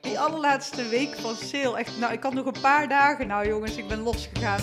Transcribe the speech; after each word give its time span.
Die 0.00 0.18
allerlaatste 0.18 0.88
week 0.88 1.14
van 1.14 1.34
sale, 1.34 1.78
echt, 1.78 1.98
nou 1.98 2.12
ik 2.12 2.22
had 2.22 2.34
nog 2.34 2.46
een 2.46 2.60
paar 2.60 2.88
dagen. 2.88 3.26
Nou 3.26 3.48
jongens, 3.48 3.76
ik 3.76 3.88
ben 3.88 4.00
losgegaan. 4.00 4.60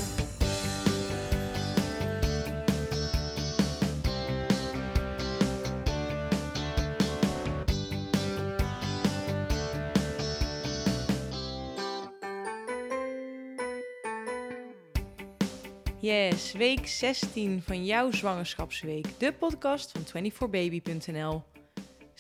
Yes, 16.03 16.51
week 16.51 16.87
16 16.87 17.61
van 17.65 17.85
jouw 17.85 18.11
zwangerschapsweek, 18.11 19.05
de 19.17 19.33
podcast 19.33 19.91
van 19.91 20.23
24baby.nl. 20.23 21.52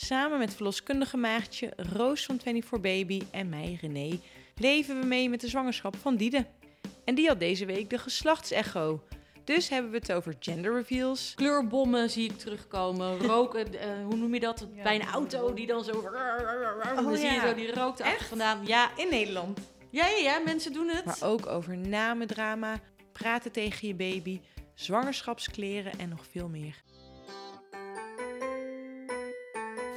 Samen 0.03 0.39
met 0.39 0.53
verloskundige 0.53 1.17
maagdje 1.17 1.73
Roos 1.75 2.25
van 2.25 2.39
24baby 2.39 3.21
en 3.31 3.49
mij, 3.49 3.77
René, 3.81 4.19
leven 4.55 4.99
we 4.99 5.05
mee 5.05 5.29
met 5.29 5.41
de 5.41 5.47
zwangerschap 5.47 5.95
van 5.95 6.15
Diede. 6.15 6.45
En 7.05 7.15
die 7.15 7.27
had 7.27 7.39
deze 7.39 7.65
week 7.65 7.89
de 7.89 7.97
geslachtsecho. 7.97 9.03
Dus 9.43 9.69
hebben 9.69 9.91
we 9.91 9.97
het 9.97 10.11
over 10.11 10.35
gender 10.39 10.73
reveals, 10.73 11.33
Kleurbommen 11.35 12.09
zie 12.09 12.29
ik 12.29 12.37
terugkomen. 12.37 13.17
Roken, 13.17 13.79
eh, 13.79 14.05
hoe 14.05 14.15
noem 14.15 14.33
je 14.33 14.39
dat? 14.39 14.67
Ja. 14.75 14.83
Bij 14.83 14.95
een 14.95 15.07
auto 15.07 15.53
die 15.53 15.67
dan 15.67 15.83
zo... 15.83 15.91
dan 16.95 17.15
zie 17.15 17.25
je 17.25 17.33
ja. 17.33 17.47
zo 17.47 17.53
die 17.55 17.73
rookt 17.73 18.01
achter 18.01 18.15
Echt? 18.15 18.27
vandaan. 18.27 18.65
Ja, 18.65 18.97
in 18.97 19.09
Nederland. 19.09 19.59
ja, 19.89 20.07
ja, 20.07 20.17
ja, 20.17 20.39
mensen 20.39 20.73
doen 20.73 20.87
het. 20.87 21.05
Maar 21.05 21.23
ook 21.23 21.47
over 21.47 21.77
namendrama, 21.77 22.79
praten 23.11 23.51
tegen 23.51 23.87
je 23.87 23.95
baby, 23.95 24.41
zwangerschapskleren 24.73 25.99
en 25.99 26.09
nog 26.09 26.25
veel 26.31 26.47
meer. 26.47 26.83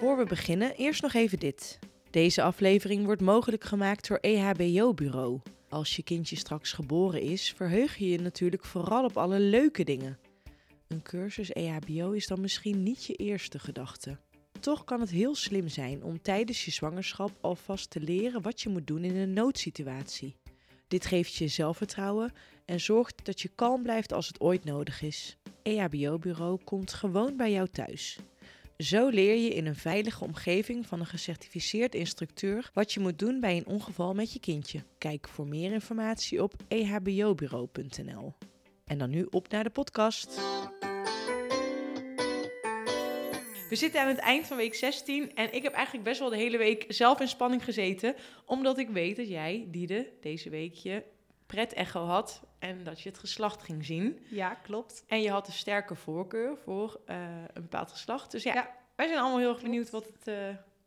Voor 0.00 0.16
we 0.16 0.24
beginnen, 0.24 0.74
eerst 0.74 1.02
nog 1.02 1.14
even 1.14 1.38
dit. 1.38 1.78
Deze 2.10 2.42
aflevering 2.42 3.04
wordt 3.04 3.20
mogelijk 3.20 3.64
gemaakt 3.64 4.08
door 4.08 4.18
EHBO 4.20 4.94
Bureau. 4.94 5.40
Als 5.68 5.96
je 5.96 6.02
kindje 6.02 6.36
straks 6.36 6.72
geboren 6.72 7.20
is, 7.20 7.52
verheug 7.52 7.96
je 7.96 8.08
je 8.08 8.18
natuurlijk 8.18 8.64
vooral 8.64 9.04
op 9.04 9.16
alle 9.16 9.40
leuke 9.40 9.84
dingen. 9.84 10.18
Een 10.88 11.02
cursus 11.02 11.52
EHBO 11.52 12.10
is 12.10 12.26
dan 12.26 12.40
misschien 12.40 12.82
niet 12.82 13.04
je 13.04 13.14
eerste 13.14 13.58
gedachte. 13.58 14.18
Toch 14.60 14.84
kan 14.84 15.00
het 15.00 15.10
heel 15.10 15.34
slim 15.34 15.68
zijn 15.68 16.02
om 16.02 16.22
tijdens 16.22 16.64
je 16.64 16.70
zwangerschap 16.70 17.30
alvast 17.40 17.90
te 17.90 18.00
leren 18.00 18.42
wat 18.42 18.60
je 18.60 18.68
moet 18.68 18.86
doen 18.86 19.04
in 19.04 19.16
een 19.16 19.32
noodsituatie. 19.32 20.36
Dit 20.88 21.06
geeft 21.06 21.34
je 21.34 21.48
zelfvertrouwen 21.48 22.32
en 22.64 22.80
zorgt 22.80 23.24
dat 23.24 23.40
je 23.40 23.50
kalm 23.54 23.82
blijft 23.82 24.12
als 24.12 24.26
het 24.26 24.40
ooit 24.40 24.64
nodig 24.64 25.02
is. 25.02 25.36
EHBO-bureau 25.62 26.58
komt 26.64 26.92
gewoon 26.92 27.36
bij 27.36 27.52
jou 27.52 27.68
thuis. 27.68 28.18
Zo 28.76 29.08
leer 29.08 29.34
je 29.34 29.48
in 29.48 29.66
een 29.66 29.76
veilige 29.76 30.24
omgeving 30.24 30.86
van 30.86 31.00
een 31.00 31.06
gecertificeerd 31.06 31.94
instructeur 31.94 32.70
wat 32.72 32.92
je 32.92 33.00
moet 33.00 33.18
doen 33.18 33.40
bij 33.40 33.56
een 33.56 33.66
ongeval 33.66 34.14
met 34.14 34.32
je 34.32 34.40
kindje. 34.40 34.82
Kijk 34.98 35.28
voor 35.28 35.46
meer 35.46 35.72
informatie 35.72 36.42
op 36.42 36.54
ehbobureau.nl. 36.68 38.34
En 38.84 38.98
dan 38.98 39.10
nu 39.10 39.26
op 39.30 39.48
naar 39.48 39.64
de 39.64 39.70
podcast. 39.70 40.40
We 43.68 43.76
zitten 43.76 44.00
aan 44.00 44.08
het 44.08 44.18
eind 44.18 44.46
van 44.46 44.56
week 44.56 44.74
16 44.74 45.34
en 45.34 45.54
ik 45.54 45.62
heb 45.62 45.72
eigenlijk 45.72 46.04
best 46.04 46.20
wel 46.20 46.30
de 46.30 46.36
hele 46.36 46.58
week 46.58 46.84
zelf 46.88 47.20
in 47.20 47.28
spanning 47.28 47.64
gezeten. 47.64 48.14
Omdat 48.44 48.78
ik 48.78 48.88
weet 48.88 49.16
dat 49.16 49.28
jij, 49.28 49.66
Diede, 49.68 50.12
deze 50.20 50.50
week 50.50 50.74
je 50.74 51.02
pret-echo 51.46 52.04
had 52.04 52.42
en 52.58 52.84
dat 52.84 53.00
je 53.00 53.08
het 53.08 53.18
geslacht 53.18 53.62
ging 53.62 53.84
zien. 53.84 54.26
Ja, 54.30 54.54
klopt. 54.54 55.04
En 55.06 55.22
je 55.22 55.30
had 55.30 55.46
een 55.46 55.52
sterke 55.52 55.94
voorkeur 55.94 56.56
voor 56.64 57.00
eh, 57.06 57.16
een 57.52 57.62
bepaald 57.62 57.90
geslacht. 57.90 58.30
Dus 58.30 58.42
ja, 58.42 58.54
Ja. 58.54 58.70
wij 58.96 59.06
zijn 59.06 59.18
allemaal 59.20 59.38
heel 59.38 59.52
erg 59.52 59.62
benieuwd 59.62 59.90
wat 59.90 60.06
het, 60.06 60.28
eh, 60.28 60.34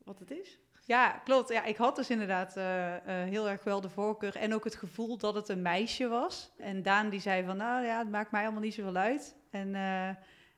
wat 0.04 0.20
het 0.20 0.32
is. 0.32 0.58
Ja, 0.86 1.10
klopt. 1.24 1.50
Ja, 1.50 1.64
ik 1.64 1.78
had 1.78 1.96
dus 1.96 2.10
inderdaad 2.10 2.58
eh, 2.58 2.94
heel 3.06 3.50
erg 3.50 3.64
wel 3.64 3.82
de 3.82 3.90
voorkeur 3.90 4.36
en 4.36 4.54
ook 4.54 4.64
het 4.64 4.76
gevoel 4.76 5.18
dat 5.18 5.36
het 5.36 5.50
een 5.50 5.62
meisje 5.62 6.08
was. 6.08 6.52
En 6.58 6.84
Daan 6.84 7.10
die 7.10 7.20
zei 7.20 7.46
van, 7.46 7.58
nou 7.58 7.86
ja, 7.86 7.98
het 8.00 8.10
maakt 8.10 8.32
mij 8.32 8.44
allemaal 8.44 8.62
niet 8.62 8.74
zoveel 8.74 8.96
uit. 8.96 9.36
En, 9.52 9.76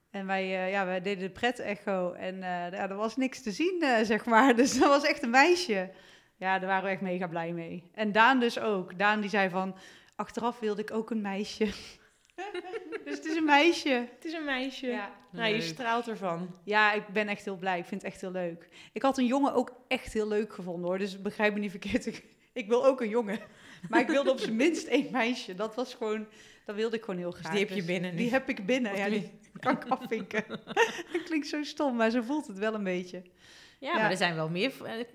en 0.10 0.26
wij, 0.26 0.70
ja, 0.70 0.86
wij 0.86 1.02
deden 1.02 1.24
de 1.24 1.30
pret-echo 1.34 2.12
en 2.12 2.38
ja, 2.40 2.72
er 2.72 2.96
was 2.96 3.16
niks 3.18 3.42
te 3.42 3.52
zien, 3.52 3.84
zeg 4.04 4.26
maar. 4.26 4.56
Dus 4.62 4.80
dat 4.80 4.88
was 4.90 5.04
echt 5.04 5.24
een 5.24 5.30
meisje. 5.30 5.90
Ja, 6.42 6.60
daar 6.60 6.70
waren 6.70 6.84
we 6.84 6.90
echt 6.90 7.02
mega 7.02 7.28
blij 7.28 7.52
mee. 7.52 7.84
En 7.94 8.12
Daan 8.12 8.40
dus 8.40 8.60
ook. 8.60 8.98
Daan 8.98 9.22
die 9.22 9.30
zei 9.30 9.50
van, 9.50 9.76
achteraf 10.16 10.60
wilde 10.60 10.82
ik 10.82 10.92
ook 10.92 11.10
een 11.10 11.22
meisje. 11.22 11.66
dus 13.06 13.16
het 13.16 13.26
is 13.26 13.36
een 13.36 13.46
meisje. 13.46 13.90
Het 13.90 14.26
is 14.26 14.34
een 14.34 14.46
meisje. 14.46 14.88
Ja. 14.88 15.12
Nou, 15.32 15.54
je 15.54 15.62
straalt 15.62 16.08
ervan. 16.08 16.56
Ja, 16.64 16.94
ik 16.94 17.08
ben 17.08 17.28
echt 17.28 17.46
heel 17.46 17.58
blij. 17.58 17.80
Ik 17.80 17.86
vind 17.86 18.02
het 18.02 18.12
echt 18.12 18.22
heel 18.22 18.32
leuk. 18.32 18.70
Ik 18.94 19.02
had 19.02 19.18
een 19.18 19.26
jongen 19.26 19.54
ook 19.54 19.72
echt 19.88 20.14
heel 20.14 20.28
leuk 20.28 20.54
gevonden 20.54 20.90
hoor. 20.90 20.98
Dus 20.98 21.22
begrijp 21.22 21.54
me 21.54 21.60
niet 21.60 21.72
verkeerd. 21.72 22.06
Ik, 22.06 22.26
ik 22.62 22.68
wil 22.68 22.86
ook 22.86 23.02
een 23.02 23.10
jongen. 23.10 23.40
Maar 23.90 24.00
ik 24.00 24.08
wilde 24.08 24.32
op 24.32 24.40
zijn 24.40 24.56
minst 24.56 24.88
één 24.88 25.12
meisje. 25.12 25.56
Dat 25.56 25.76
was 25.76 25.94
gewoon, 25.94 26.28
dat 26.66 26.76
wilde 26.76 26.96
ik 26.96 27.04
gewoon 27.04 27.20
heel 27.20 27.32
graag. 27.32 27.52
die 27.52 27.60
heb 27.60 27.70
je 27.70 27.84
binnen 27.84 28.12
nu. 28.12 28.18
Die 28.18 28.32
heb 28.32 28.50
ik 28.50 28.66
binnen. 28.66 28.92
Of 28.92 28.98
Ja, 28.98 29.10
die 29.10 29.32
kan 29.60 29.76
ik 29.76 29.86
afvinken. 29.86 30.44
dat 31.14 31.24
klinkt 31.24 31.48
zo 31.48 31.64
stom, 31.64 31.96
maar 31.96 32.10
zo 32.10 32.22
voelt 32.22 32.48
het 32.48 32.58
wel 32.58 32.74
een 32.74 32.84
beetje. 32.84 33.22
Ja, 33.82 33.92
Ja. 33.94 34.02
maar 34.02 34.12
er 34.12 34.18
zijn 34.18 34.36
wel 34.36 34.50
meer 34.50 34.74
eh, 34.86 35.06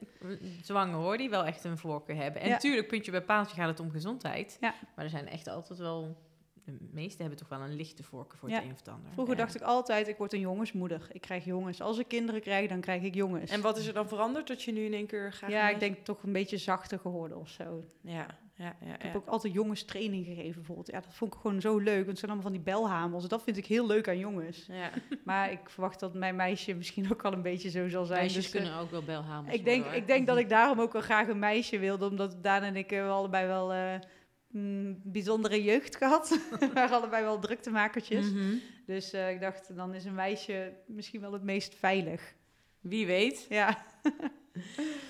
zwanger 0.62 0.94
hoor, 0.94 1.16
die 1.16 1.30
wel 1.30 1.44
echt 1.44 1.64
een 1.64 1.78
voorkeur 1.78 2.16
hebben. 2.16 2.40
En 2.40 2.46
Ja. 2.48 2.52
natuurlijk, 2.52 2.88
puntje 2.88 3.10
bij 3.10 3.22
paaltje 3.22 3.56
gaat 3.56 3.68
het 3.68 3.80
om 3.80 3.90
gezondheid. 3.90 4.56
Ja. 4.60 4.74
Maar 4.96 5.04
er 5.04 5.10
zijn 5.10 5.28
echt 5.28 5.48
altijd 5.48 5.78
wel... 5.78 6.24
De 6.64 6.72
meesten 6.92 7.20
hebben 7.20 7.38
toch 7.38 7.48
wel 7.48 7.60
een 7.60 7.74
lichte 7.76 8.02
voorkeur 8.02 8.38
voor 8.38 8.48
Ja. 8.48 8.54
het 8.54 8.64
een 8.64 8.70
of 8.72 8.78
het 8.78 8.88
ander. 8.88 9.12
Vroeger 9.12 9.36
Ja. 9.36 9.40
dacht 9.42 9.54
ik 9.54 9.62
altijd, 9.62 10.08
ik 10.08 10.16
word 10.16 10.32
een 10.32 10.40
jongensmoeder. 10.40 11.08
Ik 11.12 11.20
krijg 11.20 11.44
jongens. 11.44 11.80
Als 11.80 11.98
ik 11.98 12.08
kinderen 12.08 12.40
krijg, 12.40 12.68
dan 12.68 12.80
krijg 12.80 13.02
ik 13.02 13.14
jongens. 13.14 13.50
En 13.50 13.60
wat 13.60 13.78
is 13.78 13.86
er 13.86 13.94
dan 13.94 14.08
veranderd 14.08 14.46
dat 14.46 14.62
je 14.62 14.72
nu 14.72 14.84
in 14.84 14.92
één 14.94 15.06
keer 15.06 15.32
gaat? 15.32 15.50
ja, 15.50 15.68
ik 15.68 15.80
denk 15.80 16.04
toch 16.04 16.22
een 16.22 16.32
beetje 16.32 16.56
zachter 16.58 16.98
geworden 16.98 17.38
of 17.38 17.48
zo. 17.48 17.84
Ja, 18.00 18.26
ja, 18.58 18.76
ja. 18.80 18.94
Ik 18.94 19.02
heb 19.02 19.16
ook 19.16 19.26
altijd 19.26 19.52
jongenstraining 19.52 20.24
gegeven 20.24 20.54
bijvoorbeeld. 20.54 20.90
Ja, 20.90 21.00
dat 21.00 21.14
vond 21.14 21.34
ik 21.34 21.40
gewoon 21.40 21.60
zo 21.60 21.78
leuk. 21.78 21.96
Want 21.96 22.06
het 22.06 22.18
zijn 22.18 22.30
allemaal 22.30 22.50
van 22.50 22.62
die 22.62 22.72
belhamels. 22.74 23.28
Dat 23.28 23.42
vind 23.42 23.56
ik 23.56 23.66
heel 23.66 23.86
leuk 23.86 24.08
aan 24.08 24.18
jongens. 24.18 24.66
ja. 24.68 24.90
Maar 25.24 25.52
ik 25.52 25.70
verwacht 25.70 26.00
dat 26.00 26.14
mijn 26.14 26.36
meisje 26.36 26.74
misschien 26.74 27.12
ook 27.12 27.24
al 27.24 27.32
een 27.32 27.42
beetje 27.42 27.70
zo 27.70 27.88
zal 27.88 28.04
zijn. 28.04 28.20
Meisjes 28.20 28.44
Dus, 28.44 28.54
eh, 28.54 28.60
kunnen 28.60 28.80
ook 28.80 28.90
wel 28.90 29.02
belhamels 29.02 29.54
ik, 29.54 29.64
denk, 29.64 29.82
worden, 29.82 30.00
ik 30.00 30.06
denk 30.06 30.26
dat 30.26 30.38
ik 30.44 30.48
daarom 30.48 30.80
ook 30.80 30.92
wel 30.92 31.02
graag 31.02 31.28
een 31.28 31.38
meisje 31.38 31.78
wilde. 31.78 32.08
Omdat 32.08 32.42
Daan 32.42 32.62
en 32.62 32.76
ik 32.76 32.90
hebben 32.90 33.12
allebei 33.12 33.46
wel 33.46 34.00
mm, 34.48 35.00
bijzondere 35.02 35.62
jeugd 35.62 35.96
gehad. 36.02 36.38
We 36.58 36.70
waren 36.74 36.96
allebei 36.96 37.22
wel 37.22 37.38
druktemakertjes. 37.38 38.30
Mhm. 38.30 38.54
Dus 38.86 39.12
ik 39.12 39.40
dacht, 39.40 39.76
dan 39.76 39.94
is 39.94 40.04
een 40.04 40.14
meisje 40.14 40.72
misschien 40.86 41.20
wel 41.20 41.32
het 41.32 41.42
meest 41.42 41.74
veilig. 41.74 42.34
Wie 42.80 43.06
weet. 43.06 43.46
Ja, 43.48 43.84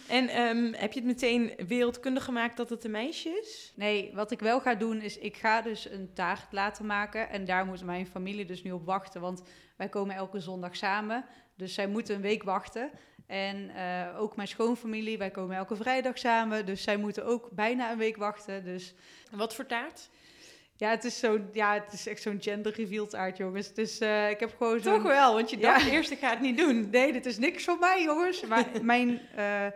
En 0.08 0.28
ehm, 0.28 0.72
heb 0.72 0.92
je 0.92 0.98
het 0.98 1.08
meteen 1.08 1.52
wereldkundig 1.66 2.24
gemaakt 2.24 2.56
dat 2.56 2.70
het 2.70 2.84
een 2.84 2.90
meisje 2.90 3.28
is? 3.28 3.72
nee, 3.76 4.10
wat 4.14 4.30
ik 4.30 4.40
wel 4.40 4.60
ga 4.60 4.74
doen 4.74 5.00
is, 5.00 5.18
ik 5.18 5.36
ga 5.36 5.62
dus 5.62 5.90
een 5.90 6.10
taart 6.14 6.52
laten 6.52 6.86
maken. 6.86 7.30
En 7.30 7.44
daar 7.44 7.66
moet 7.66 7.84
mijn 7.84 8.06
familie 8.06 8.44
dus 8.44 8.62
nu 8.62 8.72
op 8.72 8.84
wachten. 8.84 9.20
Want 9.20 9.42
wij 9.76 9.88
komen 9.88 10.14
elke 10.16 10.40
zondag 10.40 10.76
samen. 10.76 11.24
Dus 11.56 11.74
zij 11.74 11.86
moeten 11.86 12.14
een 12.14 12.20
week 12.20 12.42
wachten. 12.42 12.90
En 13.26 13.70
eh, 13.70 14.20
ook 14.20 14.36
mijn 14.36 14.48
schoonfamilie, 14.48 15.18
wij 15.18 15.30
komen 15.30 15.56
elke 15.56 15.76
vrijdag 15.76 16.18
samen. 16.18 16.66
Dus 16.66 16.82
zij 16.82 16.96
moeten 16.96 17.24
ook 17.24 17.50
bijna 17.50 17.90
een 17.92 17.98
week 17.98 18.16
wachten. 18.16 18.64
Dus 18.64 18.94
Wat 19.30 19.54
voor 19.54 19.66
taart? 19.66 20.08
Ja, 20.76 20.90
het 20.90 21.04
is, 21.04 21.18
zo, 21.18 21.40
ja, 21.52 21.74
het 21.74 21.92
is 21.92 22.06
echt 22.06 22.22
zo'n 22.22 22.38
gender 22.42 22.72
reveal 22.74 23.06
taart, 23.06 23.36
jongens. 23.36 23.74
Dus 23.74 23.98
eh, 23.98 24.30
ik 24.30 24.40
heb 24.40 24.54
gewoon. 24.56 24.80
Toch 24.80 25.02
wel, 25.02 25.34
want 25.34 25.50
je 25.50 25.58
Ja. 25.58 25.72
dacht 25.72 25.86
eerst 25.86 26.10
ik 26.10 26.18
ga 26.18 26.30
het 26.30 26.40
niet 26.40 26.56
doen. 26.58 26.90
Nee, 26.90 27.12
dit 27.12 27.26
is 27.26 27.38
niks 27.38 27.64
voor 27.64 27.78
mij, 27.78 28.02
jongens. 28.02 28.40
Maar 28.48 28.66
mijn, 28.82 29.20
eh, 29.36 29.66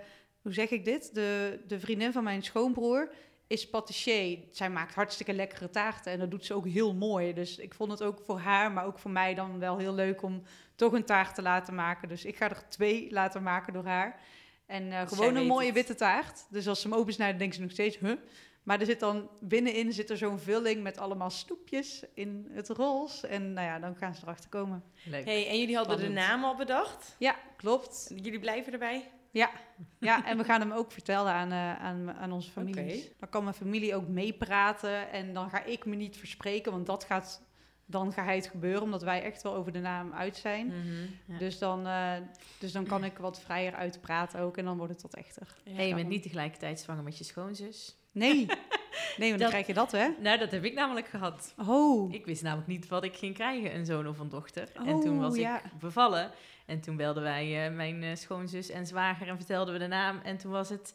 hoe 0.42 0.52
zeg 0.52 0.70
ik 0.70 0.84
dit? 0.84 1.14
De, 1.14 1.60
de 1.66 1.80
vriendin 1.80 2.12
van 2.12 2.24
mijn 2.24 2.42
schoonbroer 2.42 3.10
is 3.46 3.70
patissier. 3.70 4.38
Zij 4.50 4.70
maakt 4.70 4.94
hartstikke 4.94 5.32
lekkere 5.32 5.70
taarten 5.70 6.12
en 6.12 6.18
dat 6.18 6.30
doet 6.30 6.44
ze 6.46 6.54
ook 6.54 6.66
heel 6.68 6.94
mooi. 6.94 7.32
Dus 7.34 7.58
ik 7.58 7.74
vond 7.74 7.90
het 7.90 8.02
ook 8.02 8.20
voor 8.26 8.38
haar, 8.38 8.72
maar 8.72 8.84
ook 8.86 8.98
voor 8.98 9.10
mij 9.10 9.34
dan 9.34 9.58
wel 9.58 9.78
heel 9.78 9.94
leuk 9.94 10.22
om 10.22 10.42
toch 10.76 10.92
een 10.92 11.04
taart 11.04 11.34
te 11.34 11.42
laten 11.42 11.74
maken. 11.74 12.08
Dus 12.08 12.24
ik 12.24 12.36
ga 12.36 12.50
er 12.50 12.62
twee 12.68 13.06
laten 13.10 13.42
maken 13.42 13.72
door 13.72 13.84
haar. 13.84 14.20
En 14.66 14.92
eh, 14.92 15.06
gewoon 15.08 15.36
een 15.36 15.46
mooie 15.46 15.66
het. 15.66 15.74
witte 15.74 15.94
taart. 15.94 16.46
Dus 16.50 16.68
als 16.68 16.80
ze 16.80 16.88
hem 16.88 16.96
opensnijden, 16.96 17.38
denken 17.38 17.56
ze 17.56 17.62
nog 17.62 17.70
steeds, 17.72 17.98
huh? 17.98 18.12
Maar 18.62 18.80
er 18.80 18.86
zit 18.86 19.00
dan 19.00 19.30
binnenin 19.40 19.92
zit 19.92 20.10
er 20.10 20.16
zo'n 20.16 20.38
vulling 20.38 20.82
met 20.82 20.98
allemaal 20.98 21.30
snoepjes 21.30 22.04
in 22.14 22.48
het 22.50 22.68
roze. 22.68 23.26
En 23.26 23.52
nou 23.52 23.66
ja, 23.66 23.78
dan 23.78 23.96
gaan 23.96 24.14
ze 24.14 24.22
erachter 24.22 24.50
komen. 24.50 24.82
Leuk. 25.04 25.24
Hey, 25.24 25.48
en 25.48 25.58
jullie 25.58 25.76
hadden 25.76 25.98
de 25.98 26.08
naam 26.08 26.44
al 26.44 26.56
bedacht. 26.56 27.16
Ja, 27.18 27.36
klopt. 27.56 28.12
Jullie 28.14 28.40
blijven 28.40 28.72
erbij? 28.72 29.10
Ja, 29.32 29.50
ja, 29.98 30.26
en 30.26 30.36
we 30.36 30.44
gaan 30.44 30.60
hem 30.60 30.72
ook 30.72 30.92
vertellen 30.92 31.32
aan, 31.32 31.52
eh, 31.52 31.80
aan, 31.80 32.12
aan 32.12 32.32
onze 32.32 32.50
families. 32.50 33.04
Oké. 33.04 33.14
Dan 33.18 33.28
kan 33.28 33.42
mijn 33.42 33.56
familie 33.56 33.94
ook 33.94 34.08
meepraten 34.08 35.10
en 35.10 35.34
dan 35.34 35.50
ga 35.50 35.64
ik 35.64 35.86
me 35.86 35.96
niet 35.96 36.16
verspreken, 36.16 36.72
want 36.72 36.86
dat 36.86 37.04
gaat, 37.04 37.42
dan 37.84 38.12
gaat 38.12 38.34
het 38.34 38.46
gebeuren, 38.46 38.82
omdat 38.82 39.02
wij 39.02 39.22
echt 39.22 39.42
wel 39.42 39.54
over 39.54 39.72
de 39.72 39.80
naam 39.80 40.12
uit 40.12 40.36
zijn. 40.36 40.66
Mhm. 40.66 41.06
Ja. 41.26 41.38
Dus, 41.38 41.58
dan, 41.58 41.86
eh, 41.86 42.12
dus 42.58 42.72
dan 42.72 42.86
kan 42.86 43.04
ik 43.04 43.18
wat 43.18 43.40
vrijer 43.40 43.74
uitpraten 43.74 44.40
ook 44.40 44.56
en 44.56 44.64
dan 44.64 44.76
wordt 44.76 44.92
het 44.92 45.02
wat 45.02 45.14
echter. 45.14 45.56
Hey, 45.64 45.88
je 45.88 45.94
bent 45.94 46.08
niet 46.08 46.22
tegelijkertijd 46.22 46.80
zwanger 46.80 47.02
met 47.02 47.18
je 47.18 47.24
schoonzus. 47.24 47.99
Nee, 48.12 48.46
Nee, 49.16 49.28
want 49.28 49.40
dan 49.40 49.48
krijg 49.50 49.66
je 49.66 49.74
dat, 49.74 49.92
hè? 49.92 50.08
Nou, 50.18 50.38
dat 50.38 50.50
heb 50.50 50.64
ik 50.64 50.74
namelijk 50.74 51.06
gehad. 51.08 51.54
Oh. 51.66 52.12
Ik 52.12 52.26
wist 52.26 52.42
namelijk 52.42 52.68
niet 52.68 52.88
wat 52.88 53.04
ik 53.04 53.16
ging 53.16 53.34
krijgen, 53.34 53.74
een 53.74 53.84
zoon 53.86 54.08
of 54.08 54.18
een 54.18 54.28
dochter. 54.28 54.68
en 54.74 55.00
toen 55.00 55.14
Oh, 55.16 55.20
was 55.20 55.36
ja. 55.36 55.64
ik 55.64 55.70
bevallen. 55.78 56.30
En 56.66 56.80
toen 56.80 56.96
belden 56.96 57.22
wij 57.22 57.66
eh, 57.66 57.74
mijn 57.74 58.02
eh, 58.02 58.14
schoonzus 58.16 58.70
en 58.70 58.86
zwager 58.86 59.28
en 59.28 59.36
vertelden 59.36 59.72
we 59.72 59.80
de 59.80 59.86
naam. 59.86 60.20
En 60.24 60.36
toen 60.36 60.50
was 60.50 60.68
het... 60.68 60.94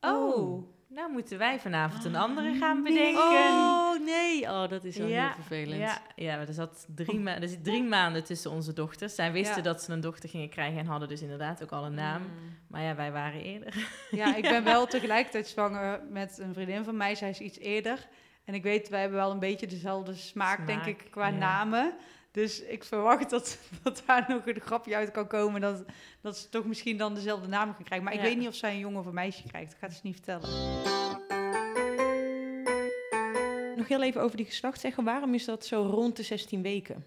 Oh, 0.00 0.36
Oh. 0.36 0.68
Nou 0.94 1.12
moeten 1.12 1.38
wij 1.38 1.60
vanavond 1.60 2.04
een 2.04 2.16
andere 2.16 2.50
Ah, 2.50 2.58
gaan 2.58 2.82
nee. 2.82 2.92
bedenken. 2.92 3.22
Oh, 3.22 4.04
nee. 4.04 4.42
Oh, 4.42 4.68
dat 4.68 4.84
is 4.84 4.96
wel 4.96 5.06
Ja, 5.06 5.24
heel 5.24 5.34
vervelend. 5.34 5.80
Ja, 5.80 6.02
ja 6.16 6.36
maar 6.36 6.48
er, 6.48 6.54
zat 6.54 6.86
drie 6.94 7.28
er 7.28 7.48
zit 7.48 7.64
drie 7.64 7.82
maanden 7.82 8.24
tussen 8.24 8.50
onze 8.50 8.72
dochters. 8.72 9.14
Zij 9.14 9.32
wisten 9.32 9.56
Ja. 9.56 9.62
dat 9.62 9.82
ze 9.82 9.92
een 9.92 10.00
dochter 10.00 10.28
gingen 10.28 10.48
krijgen 10.48 10.78
en 10.78 10.86
hadden 10.86 11.08
dus 11.08 11.22
inderdaad 11.22 11.62
ook 11.62 11.70
al 11.72 11.84
een 11.84 11.94
naam. 11.94 12.22
Mm. 12.22 12.28
Maar 12.68 12.82
ja, 12.82 12.94
wij 12.94 13.12
waren 13.12 13.42
eerder. 13.42 13.74
Ja, 14.10 14.36
ik 14.36 14.42
ben 14.42 14.64
wel 14.64 14.86
tegelijkertijd 14.96 15.46
zwanger 15.48 16.00
met 16.08 16.38
een 16.38 16.54
vriendin 16.54 16.84
van 16.84 16.96
mij. 16.96 17.14
Zij 17.14 17.30
is 17.30 17.40
iets 17.40 17.58
eerder. 17.58 18.08
En 18.44 18.54
ik 18.54 18.62
weet, 18.62 18.88
wij 18.88 19.00
hebben 19.00 19.18
wel 19.18 19.30
een 19.30 19.38
beetje 19.38 19.66
dezelfde 19.66 20.14
smaak, 20.14 20.66
denk 20.66 20.84
ik, 20.84 21.06
qua 21.10 21.30
namen. 21.30 21.92
Dus 22.30 22.60
ik 22.62 22.84
verwacht 22.84 23.30
dat, 23.30 23.58
dat 23.82 24.02
daar 24.06 24.24
nog 24.28 24.46
een 24.46 24.60
grapje 24.60 24.96
uit 24.96 25.10
kan 25.10 25.26
komen. 25.26 25.60
Dat, 25.60 25.84
dat 26.20 26.36
ze 26.38 26.48
toch 26.48 26.64
misschien 26.64 26.96
dan 26.96 27.14
dezelfde 27.14 27.48
naam 27.48 27.74
gaan 27.74 27.84
krijgen. 27.84 28.04
Maar 28.04 28.14
ik 28.14 28.20
Ja. 28.20 28.26
weet 28.26 28.38
niet 28.38 28.48
of 28.48 28.54
zij 28.54 28.72
een 28.72 28.78
jongen 28.78 29.00
of 29.00 29.06
een 29.06 29.14
meisje 29.14 29.42
krijgt. 29.48 29.70
Dat 29.70 29.78
gaat 29.80 29.92
ze 29.92 30.00
niet 30.02 30.14
vertellen. 30.14 30.48
Nog 33.76 33.88
heel 33.88 34.02
even 34.02 34.22
over 34.22 34.36
die 34.36 34.46
geslachtsecho. 34.46 35.02
Waarom 35.02 35.34
is 35.34 35.44
dat 35.44 35.66
zo 35.66 35.82
rond 35.82 36.16
de 36.16 36.22
16 36.22 36.62
weken? 36.62 37.06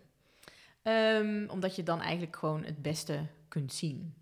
Ehm, 0.81 1.45
omdat 1.49 1.75
je 1.75 1.83
dan 1.83 2.01
eigenlijk 2.01 2.35
gewoon 2.35 2.63
het 2.63 2.81
beste 2.81 3.25
kunt 3.47 3.73
zien. 3.73 4.13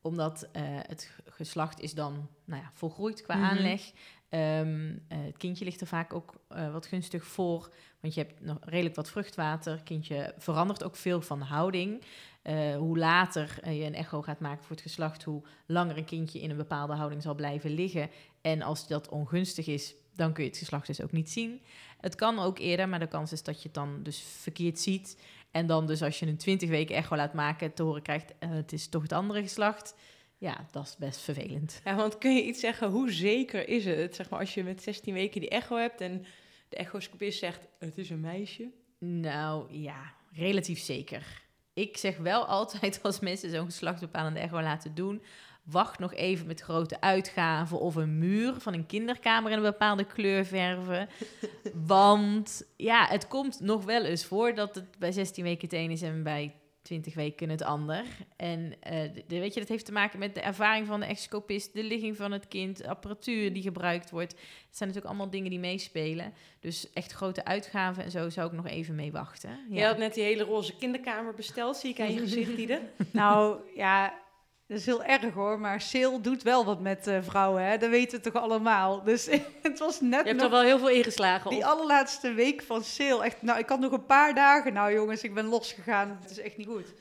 Omdat 0.00 0.48
eh, 0.52 0.62
het 0.66 1.10
geslacht 1.36 1.80
is 1.80 1.94
dan 1.94 2.28
nou 2.44 2.62
ja, 2.62 2.70
volgroeid 2.74 3.22
qua 3.22 3.34
Mhm. 3.34 3.44
aanleg. 3.44 3.92
Ehm, 4.28 4.96
eh, 5.08 5.18
het 5.24 5.36
kindje 5.36 5.64
ligt 5.64 5.80
er 5.80 5.86
vaak 5.86 6.12
ook 6.14 6.34
eh, 6.48 6.72
wat 6.72 6.86
gunstig 6.86 7.24
voor. 7.24 7.70
Want 8.00 8.14
je 8.14 8.20
hebt 8.20 8.40
nog 8.40 8.58
redelijk 8.60 8.94
wat 8.94 9.10
vruchtwater. 9.10 9.72
Het 9.72 9.82
kindje 9.82 10.34
verandert 10.38 10.84
ook 10.84 10.96
veel 10.96 11.20
van 11.20 11.40
houding. 11.40 12.02
Eh, 12.42 12.76
hoe 12.76 12.98
later 12.98 13.70
je 13.70 13.84
een 13.84 13.94
echo 13.94 14.22
gaat 14.22 14.40
maken 14.40 14.64
voor 14.64 14.76
het 14.76 14.84
geslacht, 14.84 15.22
hoe 15.22 15.42
langer 15.66 15.96
een 15.96 16.04
kindje 16.04 16.40
in 16.40 16.50
een 16.50 16.56
bepaalde 16.56 16.94
houding 16.94 17.22
zal 17.22 17.34
blijven 17.34 17.70
liggen. 17.70 18.10
En 18.40 18.62
als 18.62 18.86
dat 18.86 19.08
ongunstig 19.08 19.66
is, 19.66 19.94
dan 20.14 20.32
kun 20.32 20.42
je 20.44 20.48
het 20.50 20.58
geslacht 20.58 20.86
dus 20.86 21.00
ook 21.02 21.12
niet 21.12 21.30
zien. 21.30 21.60
Het 22.00 22.14
kan 22.14 22.38
ook 22.38 22.58
eerder, 22.58 22.88
maar 22.88 22.98
de 22.98 23.06
kans 23.08 23.32
is 23.32 23.42
dat 23.42 23.56
je 23.56 23.62
het 23.62 23.74
dan 23.74 24.02
dus 24.02 24.20
verkeerd 24.20 24.78
ziet. 24.78 25.22
En 25.50 25.66
dan 25.66 25.86
dus 25.86 26.02
als 26.02 26.18
je 26.18 26.26
een 26.26 26.36
20 26.36 26.68
weken 26.68 26.96
echo 26.96 27.16
laat 27.16 27.34
maken, 27.34 27.74
te 27.74 27.82
horen 27.82 28.02
krijgt, 28.02 28.32
het 28.38 28.72
is 28.72 28.88
toch 28.88 29.02
het 29.02 29.12
andere 29.12 29.42
geslacht. 29.42 29.94
Ja, 30.38 30.66
dat 30.70 30.84
is 30.84 30.96
best 30.96 31.20
vervelend. 31.20 31.80
Ja, 31.84 31.94
want 31.94 32.18
kun 32.18 32.34
je 32.34 32.44
iets 32.44 32.60
zeggen, 32.60 32.88
hoe 32.88 33.10
zeker 33.10 33.68
is 33.68 33.84
het? 33.84 34.14
Zeg 34.14 34.30
maar, 34.30 34.40
als 34.40 34.54
je 34.54 34.64
met 34.64 34.82
16 34.82 35.14
weken 35.14 35.40
die 35.40 35.50
echo 35.50 35.76
hebt 35.76 36.00
en 36.00 36.24
de 36.68 36.76
echoscopist 36.76 37.38
zegt, 37.38 37.68
het 37.78 37.98
is 37.98 38.10
een 38.10 38.20
meisje. 38.20 38.70
Nou 38.98 39.72
ja, 39.74 40.12
relatief 40.32 40.78
zeker. 40.78 41.44
Ik 41.74 41.96
zeg 41.96 42.16
wel 42.16 42.44
altijd 42.44 43.02
als 43.02 43.20
mensen 43.20 43.50
zo'n 43.50 43.64
geslachtsbepalende 43.64 44.40
echo 44.40 44.60
laten 44.60 44.94
doen, 44.94 45.22
wacht 45.62 45.98
nog 45.98 46.14
even 46.14 46.46
met 46.46 46.60
grote 46.60 47.00
uitgaven 47.00 47.80
of 47.80 47.94
een 47.94 48.18
muur 48.18 48.54
van 48.60 48.74
een 48.74 48.86
kinderkamer 48.86 49.50
in 49.50 49.56
een 49.56 49.62
bepaalde 49.62 50.04
kleur 50.04 50.44
verven. 50.44 51.08
Want 51.86 52.66
ja, 52.76 53.06
het 53.06 53.28
komt 53.28 53.60
nog 53.60 53.84
wel 53.84 54.04
eens 54.04 54.24
voor 54.24 54.54
dat 54.54 54.74
het 54.74 54.98
bij 54.98 55.12
16 55.12 55.44
weken 55.44 55.68
het 55.68 55.72
een 55.72 55.90
is 55.90 56.02
en 56.02 56.22
bij 56.22 56.54
20 56.86 57.14
weken 57.14 57.48
het 57.48 57.62
ander. 57.62 58.04
En 58.36 58.74
eh, 58.80 59.00
de, 59.14 59.24
de- 59.26 59.38
weet 59.38 59.54
je, 59.54 59.60
dat 59.60 59.68
heeft 59.68 59.84
te 59.84 59.92
maken 59.92 60.18
met 60.18 60.34
de 60.34 60.40
ervaring 60.40 60.86
van 60.86 61.00
de 61.00 61.06
excopist, 61.06 61.72
de 61.74 61.82
ligging 61.84 62.16
van 62.16 62.32
het 62.32 62.48
kind, 62.48 62.76
de 62.76 62.88
apparatuur 62.88 63.52
die 63.52 63.62
gebruikt 63.62 64.10
wordt. 64.10 64.32
Het 64.32 64.76
zijn 64.76 64.88
natuurlijk 64.88 65.06
allemaal 65.06 65.30
dingen 65.30 65.50
die 65.50 65.58
meespelen. 65.58 66.32
Dus 66.60 66.92
echt 66.92 67.12
grote 67.12 67.44
uitgaven 67.44 68.04
en 68.04 68.10
zo 68.10 68.28
zou 68.30 68.46
ik 68.46 68.52
nog 68.56 68.66
even 68.66 68.94
mee 68.94 69.12
wachten. 69.12 69.58
Je 69.70 69.84
had 69.84 69.98
net 69.98 70.14
die 70.14 70.24
hele 70.24 70.42
roze 70.42 70.76
kinderkamer 70.76 71.34
besteld, 71.34 71.76
zie 71.76 71.90
ik 71.90 72.00
aan 72.00 72.12
je 72.12 72.18
gezicht, 72.18 72.56
Diede. 72.56 72.80
Nou, 73.12 73.58
ja, 73.74 74.18
dat 74.66 74.78
is 74.78 74.86
heel 74.86 75.04
erg 75.04 75.34
hoor. 75.34 75.60
Maar 75.60 75.80
Sil 75.90 76.14
doet 76.20 76.42
wel 76.42 76.64
wat 76.64 76.80
met 76.80 77.06
eh, 77.06 77.18
vrouwen, 77.22 77.64
hè. 77.64 77.78
Dat 77.78 77.90
weten 77.90 78.18
we 78.18 78.30
toch 78.30 78.42
allemaal. 78.42 79.02
Dus 79.02 79.28
het 79.62 79.78
was 79.78 80.00
net 80.00 80.22
Je 80.22 80.28
hebt 80.28 80.42
er 80.42 80.50
wel 80.50 80.62
heel 80.62 80.78
veel 80.78 80.90
ingeslagen. 80.90 81.50
die 81.50 81.58
op. 81.58 81.64
allerlaatste 81.64 82.32
week 82.32 82.62
van 82.62 82.84
Sil. 82.94 83.24
Echt, 83.24 83.42
nou, 83.42 83.58
ik 83.58 83.68
had 83.68 83.80
nog 83.80 83.92
een 83.92 84.06
paar 84.06 84.34
dagen. 84.34 84.72
Nou 84.72 84.92
jongens, 84.92 85.22
ik 85.22 85.34
ben 85.34 85.46
losgegaan. 85.46 86.18
Het 86.20 86.30
is 86.30 86.38
echt 86.38 86.56
niet 86.56 86.66
goed. 86.66 86.94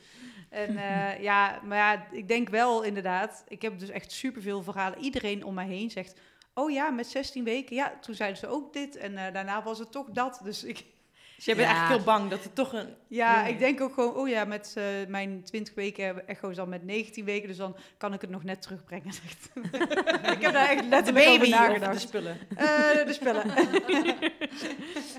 En 0.49 0.77
eh, 0.89 1.21
ja, 1.21 1.59
maar 1.63 1.77
ja, 1.77 2.05
ik 2.11 2.27
denk 2.27 2.49
wel 2.49 2.83
inderdaad. 2.83 3.43
Ik 3.47 3.61
heb 3.61 3.79
dus 3.79 3.89
echt 3.89 4.11
superveel 4.11 4.63
verhalen. 4.63 4.99
Iedereen 4.99 5.43
om 5.43 5.53
mij 5.53 5.67
heen 5.67 5.91
zegt... 5.91 6.19
Oh 6.53 6.71
ja, 6.71 6.89
met 6.89 7.07
16 7.07 7.43
weken. 7.43 7.75
Ja, 7.75 7.93
toen 8.01 8.15
zeiden 8.15 8.39
ze 8.39 8.47
ook 8.47 8.73
dit. 8.73 8.97
En 8.97 9.17
eh, 9.17 9.33
daarna 9.33 9.63
was 9.63 9.79
het 9.79 9.91
toch 9.91 10.09
dat. 10.09 10.39
Dus 10.43 10.63
ik, 10.63 10.85
Dus 11.35 11.45
jij 11.45 11.55
bent 11.55 11.67
Ja. 11.67 11.73
eigenlijk 11.73 12.05
heel 12.05 12.13
bang 12.17 12.29
dat 12.29 12.43
het 12.43 12.55
toch 12.55 12.73
een... 12.73 12.87
ja, 13.07 13.39
Ja. 13.41 13.45
ik 13.45 13.59
denk 13.59 13.81
ook 13.81 13.93
gewoon... 13.93 14.15
Oh 14.15 14.27
ja, 14.29 14.45
met 14.45 14.73
eh, 14.77 14.83
mijn 15.07 15.43
20 15.43 15.73
weken 15.73 16.27
echo 16.27 16.49
is 16.49 16.55
dan 16.55 16.69
met 16.69 16.83
19 16.83 17.25
weken. 17.25 17.47
Dus 17.47 17.57
dan 17.57 17.75
kan 17.97 18.13
ik 18.13 18.21
het 18.21 18.29
nog 18.29 18.43
net 18.43 18.61
terugbrengen. 18.61 19.05
ik 20.35 20.41
heb 20.41 20.53
daar 20.53 20.69
echt 20.69 20.85
letterlijk 20.87 21.27
over 21.27 21.49
nagedacht. 21.49 21.93
de 21.93 21.99
spullen. 21.99 22.37
Eh, 22.55 22.65
de 23.05 23.13
spellen. 23.13 23.43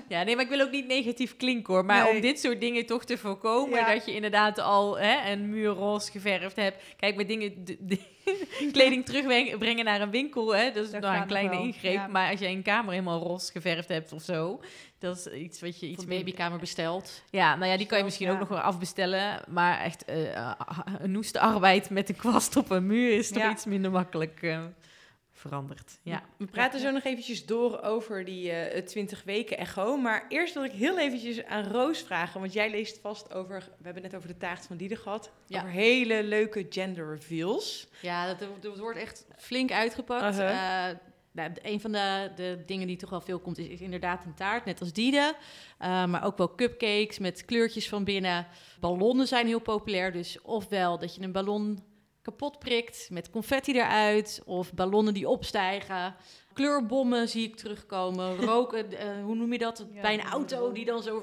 Ja, 0.07 0.23
nee, 0.23 0.35
maar 0.35 0.43
ik 0.43 0.49
wil 0.49 0.61
ook 0.61 0.71
niet 0.71 0.87
negatief 0.87 1.37
klinken 1.37 1.73
hoor. 1.73 1.85
Maar 1.85 2.03
Nee. 2.03 2.13
om 2.15 2.21
dit 2.21 2.39
soort 2.39 2.59
dingen 2.61 2.85
toch 2.85 3.05
te 3.05 3.17
voorkomen, 3.17 3.79
Ja. 3.79 3.93
dat 3.93 4.05
je 4.05 4.13
inderdaad 4.15 4.59
al 4.59 4.99
hè, 4.99 5.31
een 5.31 5.49
muur 5.49 5.69
roze 5.69 6.11
geverfd 6.11 6.55
hebt. 6.55 6.83
Kijk, 6.97 7.15
met 7.15 7.27
dingen, 7.27 7.65
de, 7.65 7.77
de- 7.79 7.99
kleding 8.71 9.05
terugbrengen 9.05 9.85
naar 9.85 10.01
een 10.01 10.09
winkel, 10.11 10.55
hè, 10.55 10.71
dat 10.71 10.85
is 10.85 10.91
Dat 10.91 11.01
nou 11.01 11.17
een 11.21 11.27
kleine 11.27 11.59
ingreep. 11.59 11.93
ja. 11.93 12.07
Maar 12.07 12.31
als 12.31 12.39
je 12.39 12.47
een 12.47 12.61
kamer 12.63 12.91
helemaal 12.91 13.19
roze 13.21 13.51
geverfd 13.51 13.87
hebt 13.87 14.13
of 14.13 14.21
zo, 14.21 14.61
dat 14.99 15.17
is 15.17 15.27
iets 15.27 15.61
wat 15.61 15.79
je 15.79 15.87
iets 15.87 16.05
babykamer 16.05 16.59
besteld. 16.59 17.23
Ja, 17.29 17.55
nou 17.55 17.71
ja, 17.71 17.77
die 17.77 17.87
kan 17.87 17.97
je 17.97 18.03
misschien 18.03 18.27
ja. 18.27 18.33
ook 18.33 18.39
nog 18.39 18.47
wel 18.47 18.59
afbestellen. 18.59 19.41
Maar 19.47 19.79
echt 19.79 20.05
eh, 20.05 20.51
een 20.97 21.11
noeste 21.11 21.39
arbeid 21.39 21.89
met 21.89 22.09
een 22.09 22.15
kwast 22.15 22.55
op 22.55 22.69
een 22.69 22.85
muur 22.85 23.17
is 23.17 23.27
toch 23.29 23.43
Ja. 23.43 23.51
iets 23.51 23.65
minder 23.65 23.91
makkelijk 23.91 24.39
eh, 24.41 24.59
veranderd. 25.37 25.99
Ja. 26.01 26.23
We 26.37 26.45
praten 26.45 26.79
zo 26.79 26.91
nog 26.91 27.03
eventjes 27.03 27.45
door 27.45 27.81
over 27.81 28.25
die 28.25 28.51
eh 28.51 28.83
20 28.83 29.23
weken 29.23 29.57
echo. 29.57 29.97
Maar 29.97 30.25
eerst 30.29 30.53
wil 30.53 30.63
ik 30.63 30.71
heel 30.71 30.99
eventjes 30.99 31.45
aan 31.45 31.63
Roos 31.63 31.99
vragen. 32.01 32.39
Want 32.39 32.53
jij 32.53 32.69
leest 32.69 32.99
vast 32.99 33.33
over... 33.33 33.59
We 33.59 33.83
hebben 33.83 34.03
het 34.03 34.11
net 34.11 34.15
over 34.15 34.27
de 34.33 34.37
taart 34.37 34.65
van 34.65 34.77
Diede 34.77 34.95
gehad. 34.95 35.31
Ja. 35.45 35.57
Over 35.57 35.71
hele 35.71 36.23
leuke 36.23 36.65
gender 36.69 37.09
reveals. 37.09 37.87
Ja, 38.01 38.33
dat, 38.33 38.47
dat 38.61 38.77
wordt 38.77 38.99
echt 38.99 39.25
flink 39.37 39.71
uitgepakt. 39.71 40.37
Eh, 40.37 40.87
nou, 41.31 41.51
een 41.61 41.81
van 41.81 41.91
de, 41.91 42.31
de 42.35 42.63
dingen 42.65 42.87
die 42.87 42.97
toch 42.97 43.09
wel 43.09 43.21
veel 43.21 43.39
komt, 43.39 43.57
is, 43.57 43.67
is 43.67 43.81
inderdaad 43.81 44.25
een 44.25 44.33
taart, 44.33 44.65
net 44.65 44.79
als 44.79 44.93
Diede. 44.93 45.35
Eh, 45.77 46.05
maar 46.05 46.23
ook 46.23 46.37
wel 46.37 46.55
cupcakes 46.55 47.19
met 47.19 47.45
kleurtjes 47.45 47.89
van 47.89 48.03
binnen. 48.03 48.47
Ballonnen 48.79 49.27
zijn 49.27 49.47
heel 49.47 49.59
populair, 49.59 50.11
dus 50.11 50.41
ofwel 50.41 50.99
dat 50.99 51.15
je 51.15 51.21
een 51.21 51.31
ballon 51.31 51.83
kapot 52.31 52.59
prikt 52.59 53.07
met 53.11 53.29
confetti 53.29 53.73
eruit, 53.73 54.41
of 54.45 54.73
ballonnen 54.73 55.13
die 55.13 55.29
opstijgen. 55.29 56.15
Kleurbommen 56.53 57.29
zie 57.29 57.43
ik 57.47 57.55
terugkomen. 57.55 58.35
Roken, 58.51 58.91
eh, 58.99 59.23
hoe 59.23 59.35
noem 59.35 59.51
je 59.51 59.57
dat? 59.57 59.85
Ja, 59.93 60.01
Bij 60.01 60.13
een 60.13 60.21
auto 60.25 60.71
die 60.71 60.85
dan 60.85 61.03
zo... 61.03 61.19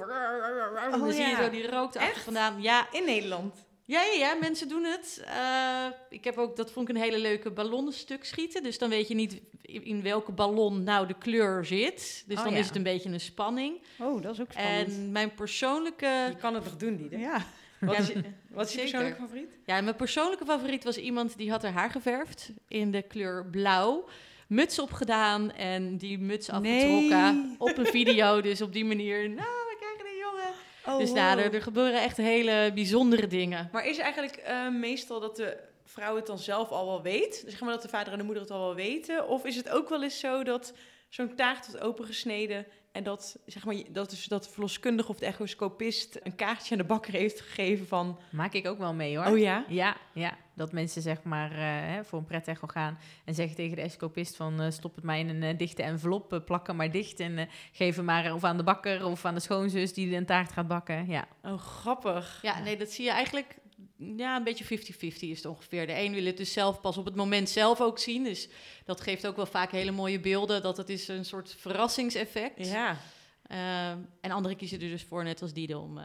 dan 0.91 1.03
Oh, 1.03 1.09
zie 1.11 1.27
je 1.27 1.37
zo 1.41 1.51
die 1.51 1.63
rook 1.63 1.73
erachter 1.95 2.01
Echt? 2.01 2.23
vandaan. 2.23 2.63
Ja, 2.63 2.87
In 2.93 3.05
Nederland. 3.05 3.67
ja, 3.85 4.03
ja, 4.03 4.13
ja, 4.19 4.35
mensen 4.41 4.69
doen 4.69 4.85
het. 4.85 5.23
Eh, 5.27 5.87
ik 6.09 6.25
heb 6.25 6.39
ook, 6.39 6.57
dat 6.57 6.71
vond 6.73 6.89
ik 6.89 6.95
een 6.95 7.03
hele 7.03 7.19
leuke 7.19 7.51
ballonnenstuk 7.51 8.25
schieten. 8.25 8.63
Dus 8.63 8.79
dan 8.79 8.89
weet 8.89 9.09
je 9.09 9.15
niet 9.15 9.41
in 9.63 10.03
welke 10.03 10.33
ballon 10.33 10.83
nou 10.83 11.07
de 11.07 11.19
kleur 11.19 11.65
zit. 11.65 12.25
Dus 12.27 12.39
Oh, 12.39 12.45
dan 12.45 12.53
ja. 12.53 12.59
is 12.59 12.67
het 12.67 12.77
een 12.77 12.83
beetje 12.83 13.09
een 13.11 13.21
spanning. 13.21 13.83
Oh, 13.99 14.23
dat 14.23 14.33
is 14.33 14.41
ook 14.41 14.53
spannend. 14.53 14.89
En 14.89 15.13
mijn 15.13 15.35
persoonlijke, 15.35 16.07
Je 16.07 16.37
kan 16.41 16.55
het 16.55 16.65
toch 16.65 16.77
doen, 16.77 16.97
Diede? 16.97 17.19
ja. 17.19 17.45
Wat 17.85 17.95
Ja, 17.97 18.01
is 18.03 18.09
je, 18.09 18.23
wat 18.51 18.67
is 18.67 18.73
je 18.75 18.79
persoonlijke 18.81 19.21
favoriet? 19.21 19.51
ja, 19.65 19.81
mijn 19.81 19.97
persoonlijke 19.97 20.45
favoriet 20.45 20.85
was 20.85 20.97
iemand 20.97 21.37
die 21.37 21.51
had 21.51 21.63
haar 21.63 21.73
haar 21.73 21.91
geverfd 21.91 22.51
in 22.69 22.91
de 22.91 23.03
kleur 23.03 23.47
blauw. 23.47 24.09
Muts 24.49 24.79
opgedaan 24.79 25.53
en 25.53 25.97
die 25.97 26.19
muts 26.19 26.51
afgetrokken 26.51 27.09
Nee. 27.47 27.55
op 27.59 27.77
een 27.79 27.87
video. 27.87 28.41
Dus 28.49 28.63
op 28.63 28.73
die 28.73 28.85
manier, 28.85 29.19
nou, 29.29 29.37
we 29.49 29.77
krijgen 29.79 30.07
een 30.07 30.19
jongen. 30.21 30.53
Oh, 30.87 30.99
dus 30.99 31.13
nou, 31.13 31.39
er, 31.41 31.55
er 31.55 31.63
gebeuren 31.63 32.03
echt 32.03 32.17
hele 32.17 32.71
bijzondere 32.75 33.27
dingen. 33.27 33.69
Maar 33.73 33.87
is 33.87 33.99
eigenlijk 33.99 34.37
eh, 34.37 34.69
meestal 34.69 35.21
dat 35.21 35.37
de 35.37 35.57
vrouw 35.85 36.17
het 36.17 36.27
dan 36.27 36.39
zelf 36.39 36.69
al 36.71 36.87
wel 36.87 37.03
weet? 37.03 37.41
Dus 37.43 37.51
zeg 37.51 37.61
maar 37.61 37.71
dat 37.73 37.83
de 37.83 37.89
vader 37.89 38.13
en 38.13 38.19
de 38.19 38.25
moeder 38.25 38.43
het 38.43 38.53
al 38.53 38.61
wel 38.61 38.75
weten? 38.75 39.29
Of 39.29 39.45
is 39.45 39.57
het 39.57 39.69
ook 39.69 39.89
wel 39.89 40.03
eens 40.03 40.19
zo 40.19 40.43
dat 40.43 40.75
zo'n 41.09 41.35
taart 41.35 41.67
wordt 41.67 41.83
opengesneden 41.83 42.67
en 42.95 43.03
dat, 43.03 43.39
zeg 43.47 43.65
maar, 43.65 43.75
dat, 43.89 44.11
dus 44.11 44.25
dat 44.25 44.45
de 44.45 44.51
verloskundige 44.51 45.09
of 45.09 45.19
de 45.19 45.27
echoscopist 45.27 46.19
een 46.23 46.35
kaartje 46.37 46.73
aan 46.73 46.81
de 46.81 46.87
bakker 46.87 47.13
heeft 47.13 47.41
gegeven 47.41 47.87
van... 47.87 48.19
Maak 48.31 48.53
ik 48.53 48.67
ook 48.67 48.79
wel 48.79 48.95
mee 48.95 49.17
hoor. 49.17 49.27
Oh 49.27 49.39
ja? 49.39 49.65
Ja, 49.69 49.97
ja, 50.13 50.37
dat 50.55 50.73
mensen 50.73 51.03
zeg 51.03 51.23
maar 51.23 51.51
eh, 51.51 51.59
hè, 51.95 52.05
voor 52.05 52.19
een 52.19 52.25
prettecho 52.25 52.67
gaan 52.67 52.99
en 53.25 53.35
zeggen 53.35 53.57
tegen 53.57 53.77
de 53.77 53.83
escopist 53.83 54.37
van 54.37 54.61
eh, 54.61 54.71
stop 54.71 54.95
het 54.95 55.05
maar 55.05 55.19
in 55.19 55.29
een 55.29 55.43
eh, 55.43 55.59
dichte 55.59 55.83
envelop, 55.83 56.43
plak 56.45 56.67
hem 56.67 56.77
maar 56.77 56.91
dicht 56.91 57.21
en 57.21 57.39
eh, 57.39 57.47
geef 57.73 57.97
hem 57.97 58.05
maar 58.05 58.35
of 58.35 58.45
aan 58.45 58.57
de 58.57 58.63
bakker 58.63 59.07
of 59.07 59.25
aan 59.25 59.35
de 59.35 59.41
schoonzus 59.41 59.95
die 59.95 60.17
een 60.17 60.27
taart 60.27 60.53
gaat 60.53 60.69
bakken. 60.69 61.07
Ja, 61.07 61.27
Oh, 61.45 61.59
grappig. 61.59 62.39
Ja, 62.43 62.59
nee, 62.59 62.77
dat 62.77 62.91
zie 62.91 63.05
je 63.05 63.11
eigenlijk 63.11 63.57
ja, 63.97 64.37
een 64.37 64.45
beetje 64.45 64.79
50-50 64.79 64.89
is 65.19 65.37
het 65.37 65.47
ongeveer. 65.47 65.87
De 65.87 65.99
een 65.99 66.13
wil 66.15 66.25
het 66.25 66.37
dus 66.37 66.53
zelf 66.53 66.81
pas 66.81 66.97
op 66.97 67.05
het 67.05 67.15
moment 67.15 67.49
zelf 67.49 67.81
ook 67.81 67.99
zien. 67.99 68.25
Dus 68.25 68.49
dat 68.85 69.01
geeft 69.01 69.27
ook 69.27 69.37
wel 69.37 69.47
vaak 69.47 69.71
hele 69.71 69.91
mooie 69.91 70.21
beelden. 70.21 70.63
Dat 70.63 70.77
het 70.77 70.89
is 70.89 71.09
een 71.09 71.25
soort 71.25 71.55
verrassingseffect. 71.59 72.67
Ja. 72.67 72.97
Uh, 73.51 73.89
en 74.21 74.31
anderen 74.31 74.57
kiezen 74.57 74.81
er 74.81 74.89
dus 74.89 75.03
voor, 75.03 75.25
net 75.25 75.43
als 75.43 75.53
Diede, 75.53 75.79
om 75.79 75.99
uh, 75.99 76.05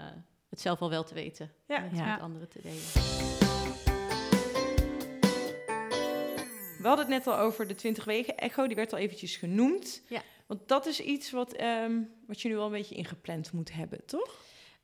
het 0.49 0.61
zelf 0.61 0.79
al 0.81 0.89
wel 0.89 1.03
te 1.03 1.13
weten. 1.13 1.51
Ja. 1.67 1.75
En 1.77 1.83
het 1.89 1.97
Ja. 1.97 2.11
met 2.11 2.21
anderen 2.21 2.49
te 2.49 2.59
delen. 2.61 2.81
We 6.81 6.87
hadden 6.87 7.05
het 7.05 7.15
net 7.15 7.27
al 7.27 7.37
over 7.39 7.67
de 7.67 7.75
20 7.75 8.05
weken 8.05 8.37
echo, 8.37 8.67
die 8.67 8.75
werd 8.75 8.93
al 8.93 8.99
eventjes 8.99 9.35
genoemd. 9.35 10.01
Ja. 10.09 10.21
Want 10.45 10.67
dat 10.67 10.85
is 10.85 10.99
iets 10.99 11.31
wat, 11.31 11.53
ehm, 11.53 11.91
wat 12.27 12.41
je 12.41 12.47
nu 12.49 12.57
al 12.57 12.65
een 12.65 12.71
beetje 12.71 12.95
ingepland 12.95 13.51
moet 13.51 13.73
hebben, 13.73 14.05
toch? 14.05 14.35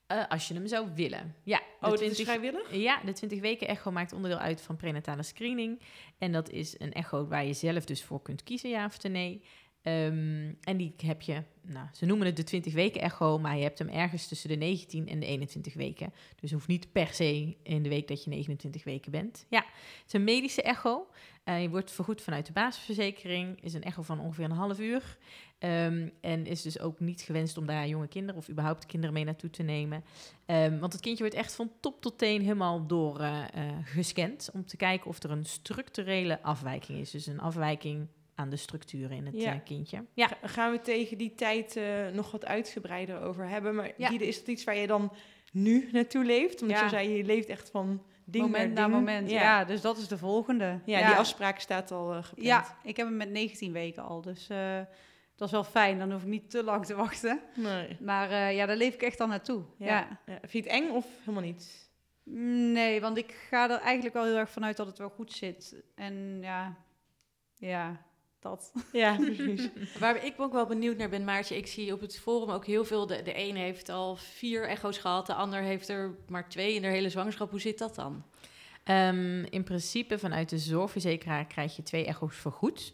Eh, 0.07 0.27
als 0.27 0.47
je 0.47 0.53
hem 0.53 0.67
zou 0.67 0.89
willen. 0.95 1.35
Ja, 1.43 1.57
de 1.57 1.87
Oh, 1.87 1.93
20 1.93 2.17
is 2.17 2.23
vrijwillig? 2.23 2.75
Ja, 2.75 3.01
de 3.05 3.13
20 3.13 3.39
weken 3.39 3.67
echo 3.67 3.91
maakt 3.91 4.13
onderdeel 4.13 4.39
uit 4.39 4.61
van 4.61 4.75
prenatale 4.75 5.23
screening. 5.23 5.81
En 6.17 6.31
dat 6.31 6.49
is 6.49 6.79
een 6.79 6.93
echo 6.93 7.27
waar 7.27 7.45
je 7.45 7.53
zelf 7.53 7.85
dus 7.85 8.03
voor 8.03 8.21
kunt 8.21 8.43
kiezen, 8.43 8.69
ja 8.69 8.85
of 8.85 9.03
nee. 9.03 9.43
Ehm, 9.85 10.53
en 10.61 10.77
die 10.77 10.93
heb 10.97 11.21
je, 11.21 11.43
nou, 11.61 11.87
ze 11.93 12.05
noemen 12.05 12.25
het 12.25 12.35
de 12.35 12.43
20 12.43 12.73
weken 12.73 13.01
echo, 13.01 13.39
maar 13.39 13.57
je 13.57 13.63
hebt 13.63 13.79
hem 13.79 13.89
ergens 13.89 14.27
tussen 14.27 14.49
de 14.49 14.55
19 14.55 15.07
en 15.07 15.19
de 15.19 15.25
21 15.25 15.73
weken. 15.73 16.13
Dus 16.39 16.51
hoeft 16.51 16.67
niet 16.67 16.91
per 16.91 17.07
se 17.07 17.55
in 17.63 17.83
de 17.83 17.89
week 17.89 18.07
dat 18.07 18.23
je 18.23 18.29
29 18.29 18.83
weken 18.83 19.11
bent. 19.11 19.45
Ja, 19.49 19.59
het 19.59 20.07
is 20.07 20.13
een 20.13 20.23
medische 20.23 20.61
echo. 20.61 21.07
Eh, 21.43 21.61
je 21.61 21.69
wordt 21.69 21.91
vergoed 21.91 22.21
vanuit 22.21 22.45
de 22.45 22.51
basisverzekering. 22.51 23.63
Is 23.63 23.73
een 23.73 23.83
echo 23.83 24.01
van 24.01 24.19
ongeveer 24.19 24.45
een 24.45 24.51
half 24.51 24.79
uur. 24.79 25.17
Ehm, 25.59 26.09
en 26.21 26.45
is 26.45 26.61
dus 26.61 26.79
ook 26.79 26.99
niet 26.99 27.21
gewenst 27.21 27.57
om 27.57 27.65
daar 27.65 27.87
jonge 27.87 28.07
kinderen 28.07 28.41
of 28.41 28.49
überhaupt 28.49 28.85
kinderen 28.85 29.13
mee 29.13 29.23
naartoe 29.23 29.49
te 29.49 29.63
nemen. 29.63 30.03
Ehm, 30.45 30.79
want 30.79 30.93
het 30.93 31.01
kindje 31.01 31.23
wordt 31.23 31.37
echt 31.37 31.55
van 31.55 31.71
top 31.79 32.01
tot 32.01 32.17
teen 32.17 32.41
helemaal 32.41 32.87
door 32.87 33.19
eh, 33.19 33.43
eh, 33.53 33.75
gescand. 33.83 34.49
Om 34.53 34.65
te 34.65 34.77
kijken 34.77 35.07
of 35.07 35.23
er 35.23 35.31
een 35.31 35.45
structurele 35.45 36.41
afwijking 36.41 36.99
is. 36.99 37.11
Dus 37.11 37.25
een 37.25 37.39
afwijking 37.39 38.07
aan 38.35 38.49
de 38.49 38.55
structuren 38.55 39.17
in 39.17 39.25
het 39.25 39.41
Ja. 39.41 39.53
eh, 39.53 39.59
kindje. 39.63 40.03
Ja, 40.13 40.27
Ga- 40.27 40.47
Gaan 40.47 40.71
we 40.71 40.81
tegen 40.81 41.17
die 41.17 41.35
tijd 41.35 41.75
eh, 41.75 42.07
nog 42.13 42.31
wat 42.31 42.45
uitgebreider 42.45 43.21
over 43.21 43.47
hebben. 43.47 43.75
Maar 43.75 43.91
Ja. 43.97 44.09
Diede, 44.09 44.27
is 44.27 44.39
dat 44.39 44.47
iets 44.47 44.63
waar 44.63 44.75
je 44.75 44.87
dan 44.87 45.11
nu 45.51 45.89
naartoe 45.91 46.23
leeft? 46.23 46.61
Omdat 46.61 46.77
Ja. 46.77 46.83
je 46.83 46.89
zei, 46.89 47.09
je 47.09 47.23
leeft 47.23 47.47
echt 47.49 47.69
van 47.69 48.03
ding 48.25 48.43
moment 48.43 48.73
naar 48.73 48.89
moment. 48.89 49.29
Ja. 49.29 49.41
Ja, 49.41 49.65
dus 49.65 49.81
dat 49.81 49.97
is 49.97 50.07
de 50.07 50.17
volgende. 50.17 50.79
Ja, 50.85 51.07
die 51.07 51.15
afspraak 51.15 51.59
staat 51.59 51.91
al 51.91 52.11
eh, 52.13 52.23
gepland. 52.23 52.47
Ja, 52.47 52.77
ik 52.83 52.97
heb 52.97 53.07
hem 53.07 53.17
met 53.17 53.29
19 53.29 53.71
weken 53.71 54.03
al. 54.03 54.21
Dus 54.21 54.49
eh, 54.49 54.79
dat 55.35 55.47
is 55.47 55.53
wel 55.53 55.63
fijn. 55.63 55.99
Dan 55.99 56.11
hoef 56.11 56.21
ik 56.21 56.27
niet 56.27 56.49
te 56.49 56.63
lang 56.63 56.85
te 56.85 56.95
wachten. 56.95 57.39
Nee. 57.55 57.97
Maar 57.99 58.29
eh, 58.31 58.55
ja, 58.55 58.65
daar 58.65 58.77
leef 58.77 58.93
ik 58.93 59.01
echt 59.01 59.17
dan 59.17 59.29
naartoe. 59.29 59.63
Ja. 59.77 59.85
Ja. 59.85 60.19
Ja. 60.25 60.37
Vind 60.41 60.51
je 60.65 60.71
het 60.71 60.81
eng 60.81 60.89
of 60.89 61.05
helemaal 61.19 61.43
niet? 61.43 61.89
Nee, 62.73 63.01
want 63.01 63.17
ik 63.17 63.31
ga 63.49 63.69
er 63.69 63.79
eigenlijk 63.79 64.15
wel 64.15 64.23
heel 64.25 64.37
erg 64.37 64.49
vanuit 64.49 64.77
dat 64.77 64.87
het 64.87 64.97
wel 64.97 65.09
goed 65.09 65.31
zit. 65.33 65.83
En 65.95 66.37
ja, 66.41 66.75
ja, 67.55 68.01
dat. 68.45 68.71
Ja, 68.91 69.15
precies. 69.35 69.69
Waar 69.99 70.25
ik 70.25 70.33
ook 70.37 70.53
wel 70.53 70.65
benieuwd 70.65 70.97
naar 70.97 71.09
ben, 71.09 71.23
Maartje, 71.23 71.57
ik 71.57 71.67
zie 71.67 71.93
op 71.93 72.01
het 72.01 72.19
forum 72.19 72.49
ook 72.49 72.65
heel 72.65 72.85
veel. 72.85 73.07
De, 73.07 73.21
de 73.21 73.39
een 73.39 73.55
heeft 73.55 73.89
al 73.89 74.15
vier 74.15 74.67
echo's 74.67 74.97
gehad, 74.97 75.25
de 75.25 75.33
ander 75.33 75.61
heeft 75.61 75.89
er 75.89 76.15
maar 76.27 76.49
twee 76.49 76.73
in 76.73 76.81
de 76.81 76.87
hele 76.87 77.09
zwangerschap. 77.09 77.49
Hoe 77.49 77.61
zit 77.61 77.77
dat 77.77 77.95
dan? 77.95 78.23
Ehm, 78.83 79.43
in 79.43 79.63
principe 79.63 80.19
vanuit 80.19 80.49
de 80.49 80.57
zorgverzekeraar 80.57 81.45
krijg 81.45 81.75
je 81.75 81.83
twee 81.83 82.05
echo's 82.05 82.35
vergoed. 82.35 82.93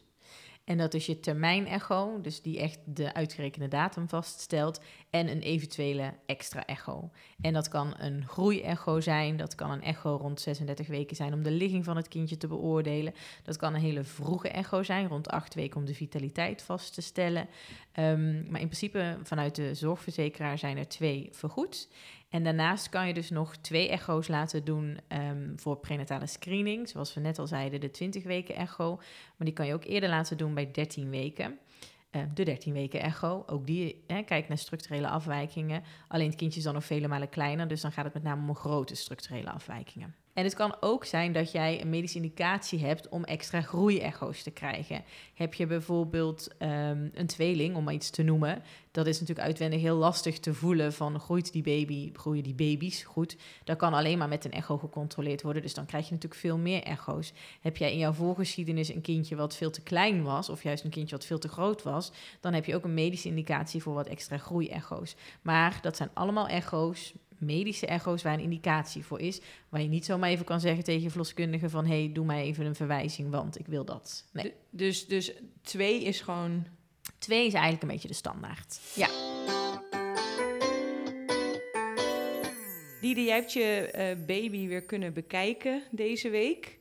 En 0.64 0.78
dat 0.78 0.94
is 0.94 1.06
je 1.06 1.20
termijn-echo, 1.20 2.22
dus 2.22 2.42
die 2.42 2.60
echt 2.60 2.80
de 2.86 3.14
uitgerekende 3.14 3.68
datum 3.68 4.10
vaststelt, 4.10 4.82
en 5.10 5.28
een 5.28 5.42
eventuele 5.42 6.14
extra 6.26 6.66
echo. 6.66 7.10
En 7.42 7.54
dat 7.54 7.68
kan 7.68 7.94
een 7.98 8.28
groei-echo 8.28 9.00
zijn, 9.00 9.38
dat 9.38 9.56
kan 9.56 9.72
een 9.72 9.82
echo 9.82 10.16
rond 10.16 10.42
36 10.42 10.88
weken 10.88 11.16
zijn 11.16 11.34
om 11.34 11.44
de 11.44 11.52
ligging 11.52 11.86
van 11.86 11.96
het 11.96 12.08
kindje 12.08 12.38
te 12.38 12.48
beoordelen. 12.48 13.14
Dat 13.44 13.58
kan 13.58 13.74
een 13.74 13.82
hele 13.82 14.04
vroege 14.04 14.50
echo 14.50 14.84
zijn, 14.84 15.08
rond 15.08 15.30
8 15.30 15.54
weken 15.54 15.80
om 15.80 15.86
de 15.86 15.96
vitaliteit 15.96 16.62
vast 16.62 16.94
te 16.94 17.02
stellen. 17.02 17.48
Ehm, 17.92 18.34
maar 18.34 18.62
in 18.62 18.68
principe 18.68 19.18
vanuit 19.24 19.56
de 19.56 19.74
zorgverzekeraar 19.74 20.58
zijn 20.58 20.78
er 20.78 20.88
twee 20.88 21.30
vergoed. 21.32 21.88
En 22.32 22.44
daarnaast 22.44 22.90
kan 22.90 23.08
je 23.08 23.14
dus 23.14 23.30
nog 23.30 23.56
twee 23.56 23.90
echo's 23.90 24.28
laten 24.28 24.66
doen 24.66 25.00
ehm, 25.08 25.56
voor 25.56 25.78
prenatale 25.78 26.28
screening. 26.28 26.90
Zoals 26.90 27.14
we 27.14 27.22
net 27.22 27.40
al 27.40 27.48
zeiden, 27.48 27.80
de 27.80 27.92
20 27.92 28.24
weken 28.24 28.56
echo. 28.56 28.96
Maar 28.96 29.48
die 29.48 29.54
kan 29.54 29.66
je 29.66 29.74
ook 29.74 29.84
eerder 29.84 30.10
laten 30.10 30.38
doen 30.38 30.54
bij 30.54 30.72
13 30.72 31.10
weken. 31.10 31.60
Eh, 32.10 32.22
de 32.34 32.44
13 32.44 32.74
weken 32.74 33.02
echo, 33.02 33.44
ook 33.48 33.66
die 33.68 34.04
hè, 34.08 34.22
kijkt 34.24 34.48
naar 34.48 34.58
structurele 34.58 35.08
afwijkingen. 35.08 35.84
Alleen 36.08 36.28
het 36.28 36.36
kindje 36.36 36.58
is 36.58 36.66
dan 36.66 36.74
nog 36.74 36.86
vele 36.86 37.08
malen 37.08 37.30
kleiner, 37.30 37.68
dus 37.68 37.82
dan 37.82 37.92
gaat 37.92 38.06
het 38.06 38.14
met 38.14 38.24
name 38.24 38.50
om 38.50 38.56
grote 38.56 38.96
structurele 38.96 39.52
afwijkingen. 39.52 40.16
En 40.34 40.44
het 40.44 40.54
kan 40.54 40.76
ook 40.80 41.06
zijn 41.06 41.34
dat 41.34 41.52
jij 41.52 41.82
een 41.82 41.90
medische 41.90 42.18
indicatie 42.18 42.80
hebt 42.80 43.10
om 43.10 43.24
extra 43.24 43.62
groeiecho's 43.62 44.44
te 44.44 44.52
krijgen. 44.52 45.04
Heb 45.34 45.54
je 45.54 45.66
bijvoorbeeld 45.66 46.48
ehm, 46.58 47.10
een 47.14 47.28
tweeling, 47.28 47.76
om 47.76 47.84
maar 47.84 47.94
iets 47.94 48.10
te 48.10 48.24
noemen, 48.24 48.64
dat 48.92 49.08
is 49.08 49.20
natuurlijk 49.20 49.48
uitwendig 49.48 49.82
heel 49.82 49.96
lastig 49.96 50.40
te 50.40 50.54
voelen 50.54 50.94
van 50.94 51.20
groeit 51.20 51.52
die 51.52 51.62
baby, 51.62 52.10
groeien 52.14 52.44
die 52.44 52.54
baby's 52.54 53.04
goed. 53.04 53.38
Dat 53.64 53.78
kan 53.78 53.94
alleen 53.94 54.18
maar 54.18 54.28
met 54.28 54.46
een 54.46 54.52
echo 54.52 54.78
gecontroleerd 54.78 55.42
worden, 55.42 55.62
dus 55.62 55.74
dan 55.74 55.86
krijg 55.86 56.06
je 56.06 56.14
natuurlijk 56.14 56.42
veel 56.42 56.58
meer 56.58 56.84
echo's. 56.84 57.34
Heb 57.62 57.78
jij 57.78 57.92
in 57.92 57.98
jouw 57.98 58.14
voorgeschiedenis 58.14 58.94
een 58.94 59.02
kindje 59.02 59.36
wat 59.36 59.56
veel 59.56 59.72
te 59.72 59.82
klein 59.82 60.24
was, 60.24 60.50
of 60.50 60.64
juist 60.64 60.84
een 60.84 60.90
kindje 60.90 61.16
wat 61.16 61.26
veel 61.26 61.40
te 61.40 61.48
groot 61.48 61.84
was, 61.84 62.12
dan 62.40 62.54
heb 62.54 62.66
je 62.66 62.76
ook 62.76 62.84
een 62.84 62.94
medische 62.94 63.28
indicatie 63.28 63.82
voor 63.82 63.94
wat 63.94 64.08
extra 64.08 64.38
groeiecho's. 64.38 65.16
Maar 65.42 65.80
dat 65.82 65.98
zijn 65.98 66.10
allemaal 66.14 66.48
echo's, 66.48 67.14
medische 67.42 67.86
echo's 67.86 68.24
waar 68.24 68.34
een 68.34 68.40
indicatie 68.40 69.06
voor 69.06 69.20
is, 69.20 69.42
waar 69.70 69.82
je 69.82 69.88
niet 69.88 70.06
zomaar 70.06 70.30
even 70.30 70.46
kan 70.46 70.60
zeggen 70.60 70.84
tegen 70.84 71.02
je 71.02 71.10
verloskundige 71.10 71.70
van 71.70 71.86
hé, 71.86 72.04
hey, 72.04 72.12
doe 72.14 72.26
mij 72.26 72.44
even 72.44 72.66
een 72.66 72.76
verwijzing, 72.76 73.30
want 73.30 73.60
ik 73.60 73.68
wil 73.68 73.86
dat. 73.86 74.26
Nee. 74.32 74.54
Dus, 74.70 75.08
dus 75.08 75.32
twee 75.62 76.04
is 76.04 76.22
gewoon... 76.22 76.66
Twee 77.18 77.46
is 77.46 77.54
eigenlijk 77.54 77.84
een 77.84 77.90
beetje 77.90 78.08
de 78.08 78.14
standaard. 78.14 78.80
Ja. 78.96 79.08
Diede, 83.02 83.24
jij 83.24 83.36
hebt 83.36 83.54
je 83.54 83.90
eh, 83.92 84.18
baby 84.26 84.68
weer 84.68 84.84
kunnen 84.84 85.14
bekijken 85.14 85.84
deze 85.92 86.30
week. 86.30 86.80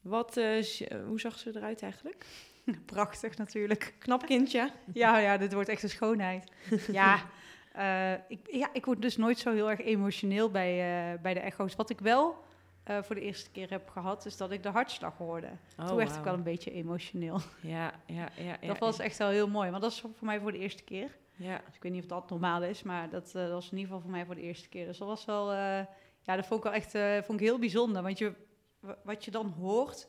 Wat, 0.00 0.36
eh, 0.36 0.58
eh, 0.58 1.06
hoe 1.06 1.20
zag 1.20 1.38
ze 1.38 1.52
eruit 1.54 1.82
eigenlijk? 1.82 2.26
Prachtig 2.86 3.36
natuurlijk. 3.36 3.94
Knap 3.98 4.26
kindje. 4.26 4.70
Ja, 4.92 5.18
ja, 5.18 5.36
dit 5.36 5.52
wordt 5.52 5.68
echt 5.68 5.82
een 5.82 5.88
schoonheid. 5.88 6.52
ja, 6.92 7.30
eh, 7.72 8.12
ik, 8.28 8.38
ja, 8.50 8.68
ik 8.72 8.84
word 8.84 9.02
dus 9.02 9.16
nooit 9.16 9.38
zo 9.38 9.52
heel 9.52 9.70
erg 9.70 9.80
emotioneel 9.80 10.50
bij, 10.50 10.70
eh, 11.12 11.20
bij 11.20 11.34
de 11.34 11.40
echo's. 11.40 11.76
Wat 11.76 11.90
ik 11.90 12.00
wel 12.00 12.44
eh, 12.84 13.02
voor 13.02 13.14
de 13.14 13.20
eerste 13.20 13.50
keer 13.50 13.70
heb 13.70 13.88
gehad, 13.88 14.26
is 14.26 14.36
dat 14.36 14.50
ik 14.50 14.62
de 14.62 14.68
hartslag 14.68 15.16
hoorde. 15.16 15.48
Toen 15.86 15.96
werd 15.96 16.16
ik 16.16 16.24
wel 16.24 16.34
een 16.34 16.42
beetje 16.42 16.70
emotioneel. 16.72 17.40
Ja, 17.60 17.92
ja, 18.06 18.28
ja. 18.36 18.56
ja 18.60 18.66
dat 18.72 18.78
was 18.78 18.98
echt 18.98 19.18
wel 19.18 19.28
heel 19.28 19.48
mooi, 19.48 19.70
want 19.70 19.82
dat 19.82 19.92
is 19.92 20.00
voor 20.00 20.10
mij 20.20 20.40
voor 20.40 20.52
de 20.52 20.58
eerste 20.58 20.82
keer. 20.82 21.16
Ja, 21.36 21.60
Dus 21.66 21.74
ik 21.76 21.82
weet 21.82 21.92
niet 21.92 22.02
of 22.02 22.08
dat 22.08 22.30
normaal 22.30 22.62
is, 22.62 22.82
maar 22.82 23.10
dat, 23.10 23.30
dat 23.32 23.50
was 23.50 23.64
in 23.70 23.70
ieder 23.78 23.86
geval 23.86 24.00
voor 24.00 24.10
mij 24.10 24.24
voor 24.26 24.34
de 24.34 24.40
eerste 24.40 24.68
keer. 24.68 24.86
Dus 24.86 24.98
dat 24.98 25.08
was 25.08 25.24
wel, 25.24 25.52
ja, 25.52 26.36
dat 26.36 26.46
vond 26.46 26.64
ik 26.64 26.70
wel 26.70 26.72
echt 26.80 27.24
vond 27.26 27.40
ik 27.40 27.46
heel 27.46 27.58
bijzonder. 27.58 28.02
Want 28.02 28.18
je, 28.18 28.32
wa- 28.80 28.98
wat 29.04 29.24
je 29.24 29.30
dan 29.30 29.46
hoort, 29.58 30.08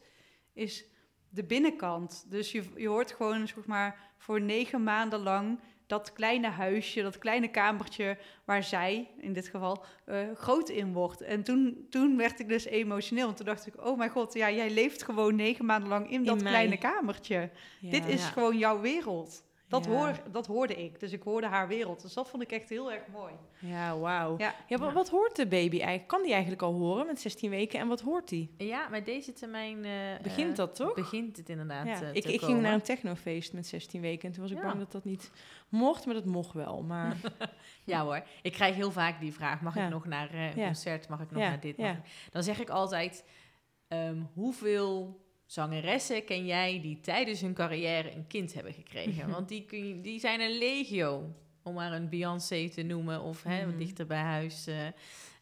is 0.54 0.86
de 1.30 1.44
binnenkant. 1.44 2.26
Dus 2.32 2.52
je, 2.52 2.64
je 2.76 2.88
hoort 2.88 3.12
gewoon, 3.12 3.48
zeg 3.48 3.66
maar, 3.66 4.12
voor 4.18 4.42
negen 4.42 4.84
maanden 4.84 5.20
lang 5.20 5.60
dat 5.94 6.14
kleine 6.14 6.48
huisje, 6.50 7.02
dat 7.02 7.18
kleine 7.18 7.48
kamertje 7.48 8.18
waar 8.46 8.64
zij, 8.64 9.10
in 9.18 9.34
dit 9.34 9.48
geval, 9.48 9.84
eh, 10.06 10.18
groot 10.36 10.70
in 10.70 10.94
wordt. 10.94 11.22
En 11.22 11.44
toen, 11.44 11.86
toen 11.90 12.18
werd 12.18 12.40
ik 12.40 12.48
dus 12.48 12.66
emotioneel. 12.66 13.26
Want 13.26 13.38
toen 13.38 13.46
dacht 13.46 13.68
ik, 13.68 13.86
oh 13.86 13.98
mijn 13.98 14.10
god, 14.10 14.34
ja, 14.34 14.52
jij 14.52 14.70
leeft 14.70 15.04
gewoon 15.04 15.36
negen 15.36 15.66
maanden 15.66 15.90
lang 15.90 16.12
in, 16.12 16.24
dat 16.24 16.42
mij. 16.42 16.52
kleine 16.52 16.78
kamertje. 16.78 17.50
Dit 17.82 18.06
is 18.08 18.22
Ja. 18.22 18.28
gewoon 18.28 18.58
jouw 18.58 18.80
wereld. 18.80 19.44
Dat, 19.74 19.86
Ja. 19.86 19.92
hoor, 19.92 20.22
dat 20.32 20.46
hoorde 20.48 20.76
ik. 20.84 21.00
Dus 21.00 21.12
ik 21.12 21.24
hoorde 21.24 21.48
haar 21.48 21.68
wereld. 21.68 22.02
Dus 22.02 22.14
dat 22.14 22.30
vond 22.30 22.44
ik 22.44 22.52
echt 22.52 22.70
heel 22.70 22.92
erg 22.92 23.02
mooi. 23.12 23.34
Ja, 23.60 23.98
wauw. 23.98 24.38
Ja. 24.38 24.56
Ja. 24.68 24.78
wa- 24.78 24.94
wat 24.94 25.10
hoort 25.10 25.36
de 25.36 25.48
baby 25.48 25.78
eigenlijk? 25.78 26.08
Kan 26.08 26.22
die 26.22 26.32
eigenlijk 26.32 26.62
al 26.62 26.74
horen 26.74 27.06
met 27.06 27.22
16 27.22 27.50
weken? 27.50 27.80
En 27.80 27.88
wat 27.88 28.02
hoort 28.02 28.30
die? 28.30 28.54
Ja, 28.58 28.88
met 28.90 29.06
deze 29.06 29.34
termijn... 29.34 29.86
eh, 29.86 29.92
Begint 30.22 30.50
eh, 30.50 30.56
dat 30.56 30.76
toch? 30.76 30.94
Begint 30.94 31.38
het 31.38 31.50
inderdaad 31.50 31.86
Ja. 31.86 32.02
eh, 32.02 32.14
Ik, 32.14 32.22
te 32.24 32.34
ik 32.34 32.42
ging 32.42 32.62
naar 32.62 32.74
een 32.74 32.82
technofeest 32.82 33.54
met 33.54 33.68
16 33.68 34.02
weken. 34.02 34.28
En 34.28 34.34
toen 34.34 34.42
was 34.42 34.52
ik 34.52 34.58
Ja. 34.58 34.64
bang 34.64 34.80
dat 34.80 34.92
dat 34.92 35.04
niet 35.04 35.32
mocht, 35.70 36.06
maar 36.06 36.16
dat 36.16 36.26
mocht 36.26 36.54
wel. 36.54 36.84
Maar 36.84 37.18
Ja 37.86 38.04
hoor, 38.04 38.24
ik 38.42 38.52
krijg 38.52 38.76
heel 38.76 38.92
vaak 38.92 39.20
die 39.20 39.34
vraag, 39.34 39.62
mag 39.62 39.76
Ja. 39.76 39.84
ik 39.86 39.90
nog 39.92 40.06
naar 40.06 40.30
eh, 40.34 40.46
een 40.56 40.66
concert, 40.66 41.08
mag 41.08 41.20
ik 41.22 41.32
nog 41.32 41.42
Ja, 41.42 41.50
naar 41.50 41.60
dit? 41.60 41.78
ja. 41.78 41.84
mag 41.88 41.98
ik- 41.98 42.04
Dan 42.32 42.44
zeg 42.44 42.60
ik 42.60 42.70
altijd, 42.70 43.26
ehm, 43.88 44.18
hoeveel 44.34 45.22
zangeressen 45.46 46.26
ken 46.26 46.46
jij 46.46 46.80
die 46.82 47.00
tijdens 47.00 47.42
hun 47.42 47.54
carrière 47.54 48.12
een 48.16 48.28
kind 48.28 48.54
hebben 48.54 48.74
gekregen? 48.74 49.30
Want 49.36 49.50
die, 49.50 49.66
kun 49.66 49.88
je, 49.88 50.02
die 50.02 50.20
zijn 50.20 50.42
een 50.42 50.58
legio, 50.58 51.30
om 51.64 51.74
maar 51.74 51.92
een 51.94 52.10
Beyoncé 52.10 52.70
te 52.70 52.82
noemen, 52.84 53.22
of 53.22 53.44
hè, 53.44 53.66
Mhm. 53.66 53.78
dichter 53.78 54.06
bij 54.06 54.22
huis. 54.22 54.68
eh, 54.68 54.88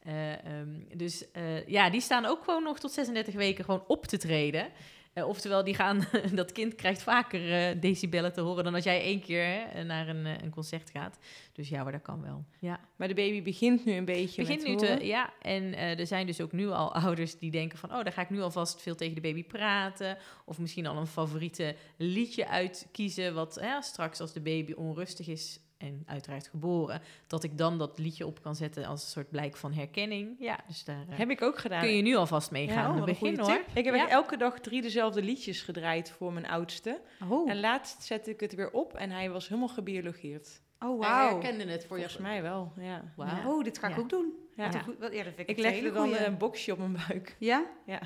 eh, 0.04 0.46
ehm, 0.46 0.70
dus 0.96 1.32
eh, 1.32 1.68
ja, 1.68 1.90
die 1.90 2.02
staan 2.02 2.26
ook 2.26 2.44
gewoon 2.44 2.64
nog 2.64 2.80
tot 2.80 2.92
36 2.92 3.34
weken 3.34 3.66
gewoon 3.66 3.84
op 3.88 4.06
te 4.06 4.18
treden. 4.18 4.68
Eh, 5.14 5.28
oftewel, 5.28 5.64
die 5.64 5.76
gaan, 5.76 6.08
dat 6.34 6.52
kind 6.52 6.76
krijgt 6.76 7.04
vaker 7.04 7.54
eh, 7.54 7.82
decibellen 7.82 8.34
te 8.34 8.42
horen 8.42 8.64
dan 8.64 8.76
als 8.76 8.84
jij 8.84 9.02
één 9.02 9.22
keer 9.22 9.44
hè, 9.44 9.84
naar 9.84 10.08
een, 10.08 10.26
eh, 10.26 10.42
een 10.42 10.50
concert 10.50 10.90
gaat. 10.90 11.18
Dus 11.54 11.70
ja, 11.70 11.84
maar 11.84 11.92
dat 11.92 12.02
kan 12.02 12.22
wel. 12.22 12.46
Ja. 12.60 12.80
Maar 12.96 13.08
de 13.08 13.14
baby 13.14 13.42
begint 13.42 13.86
nu 13.86 13.94
een 13.94 14.06
beetje 14.06 14.42
Begint 14.42 14.62
met 14.62 14.68
nu 14.68 14.76
horen. 14.76 15.00
te, 15.00 15.06
ja, 15.06 15.34
en 15.42 15.74
eh, 15.74 16.00
er 16.00 16.08
zijn 16.08 16.26
dus 16.26 16.42
ook 16.42 16.52
nu 16.52 16.70
al 16.70 16.94
ouders 17.04 17.38
die 17.38 17.52
denken 17.52 17.78
van, 17.78 17.90
oh, 17.92 18.04
dan 18.04 18.12
ga 18.12 18.22
ik 18.22 18.30
nu 18.30 18.42
alvast 18.42 18.82
veel 18.82 18.96
tegen 18.96 19.16
de 19.16 19.22
baby 19.22 19.44
praten. 19.44 20.18
Of 20.46 20.60
misschien 20.60 20.88
al 20.88 20.98
een 20.98 21.08
favoriete 21.08 21.76
liedje 21.98 22.48
uitkiezen, 22.48 23.34
wat 23.34 23.62
straks 23.80 24.20
als 24.20 24.34
de 24.34 24.42
baby 24.42 24.74
onrustig 24.74 25.28
is 25.28 25.60
en 25.82 26.04
uiteraard 26.06 26.48
geboren, 26.48 27.02
dat 27.28 27.44
ik 27.44 27.58
dan 27.58 27.78
dat 27.78 27.98
liedje 28.00 28.26
op 28.26 28.42
kan 28.42 28.56
zetten 28.56 28.86
als 28.86 29.04
een 29.04 29.10
soort 29.10 29.30
blijk 29.30 29.58
van 29.58 29.74
herkenning. 29.74 30.36
Ja, 30.40 30.60
dus 30.68 30.84
daar 30.84 31.06
eh, 31.10 31.18
Heb 31.18 31.30
ik 31.30 31.42
ook 31.42 31.58
gedaan. 31.58 31.82
kun 31.82 31.96
je 31.96 32.02
nu 32.02 32.16
alvast 32.16 32.52
mee 32.52 32.68
Ja, 32.68 32.90
oh, 32.98 33.04
begin 33.04 33.40
hoor. 33.40 33.62
Ik 33.74 33.86
heb 33.86 33.96
Ja. 33.96 34.10
elke 34.10 34.38
dag 34.38 34.60
drie 34.60 34.82
dezelfde 34.82 35.22
liedjes 35.24 35.62
gedraaid 35.62 36.10
voor 36.12 36.34
mijn 36.34 36.48
oudste. 36.48 37.02
Oh, 37.30 37.50
En 37.50 37.60
laatst 37.60 38.04
zette 38.04 38.30
ik 38.30 38.40
het 38.40 38.56
weer 38.56 38.72
op 38.72 38.94
en 38.94 39.10
hij 39.12 39.30
was 39.30 39.48
helemaal 39.48 39.70
gebiologeerd. 39.70 40.62
oh 40.80 41.00
Hij 41.02 41.10
wauw. 41.10 41.30
herkende 41.42 41.72
het 41.72 41.86
voor 41.86 41.98
je. 41.98 42.04
Volgens 42.04 42.22
mij 42.28 42.42
wel, 42.42 42.74
ja. 42.78 43.14
Wauw. 43.16 43.58
Oh, 43.58 43.64
dit 43.64 43.78
ga 43.78 43.88
ik 43.88 43.96
Ja. 43.96 44.02
ook 44.02 44.10
doen. 44.10 44.34
Ja. 44.56 44.66
Wat 44.66 44.74
een 44.76 44.84
goed- 44.84 44.98
wat- 45.00 45.12
ja, 45.14 45.24
dat 45.24 45.34
vind 45.36 45.50
ik, 45.50 45.58
Ik 45.58 45.64
legde 45.64 45.92
dan 45.92 46.08
goeie. 46.08 46.26
een 46.26 46.38
boxje 46.38 46.72
op 46.72 46.78
mijn 46.78 46.98
buik. 47.08 47.36
Ja? 47.40 47.66
Ja. 47.86 48.00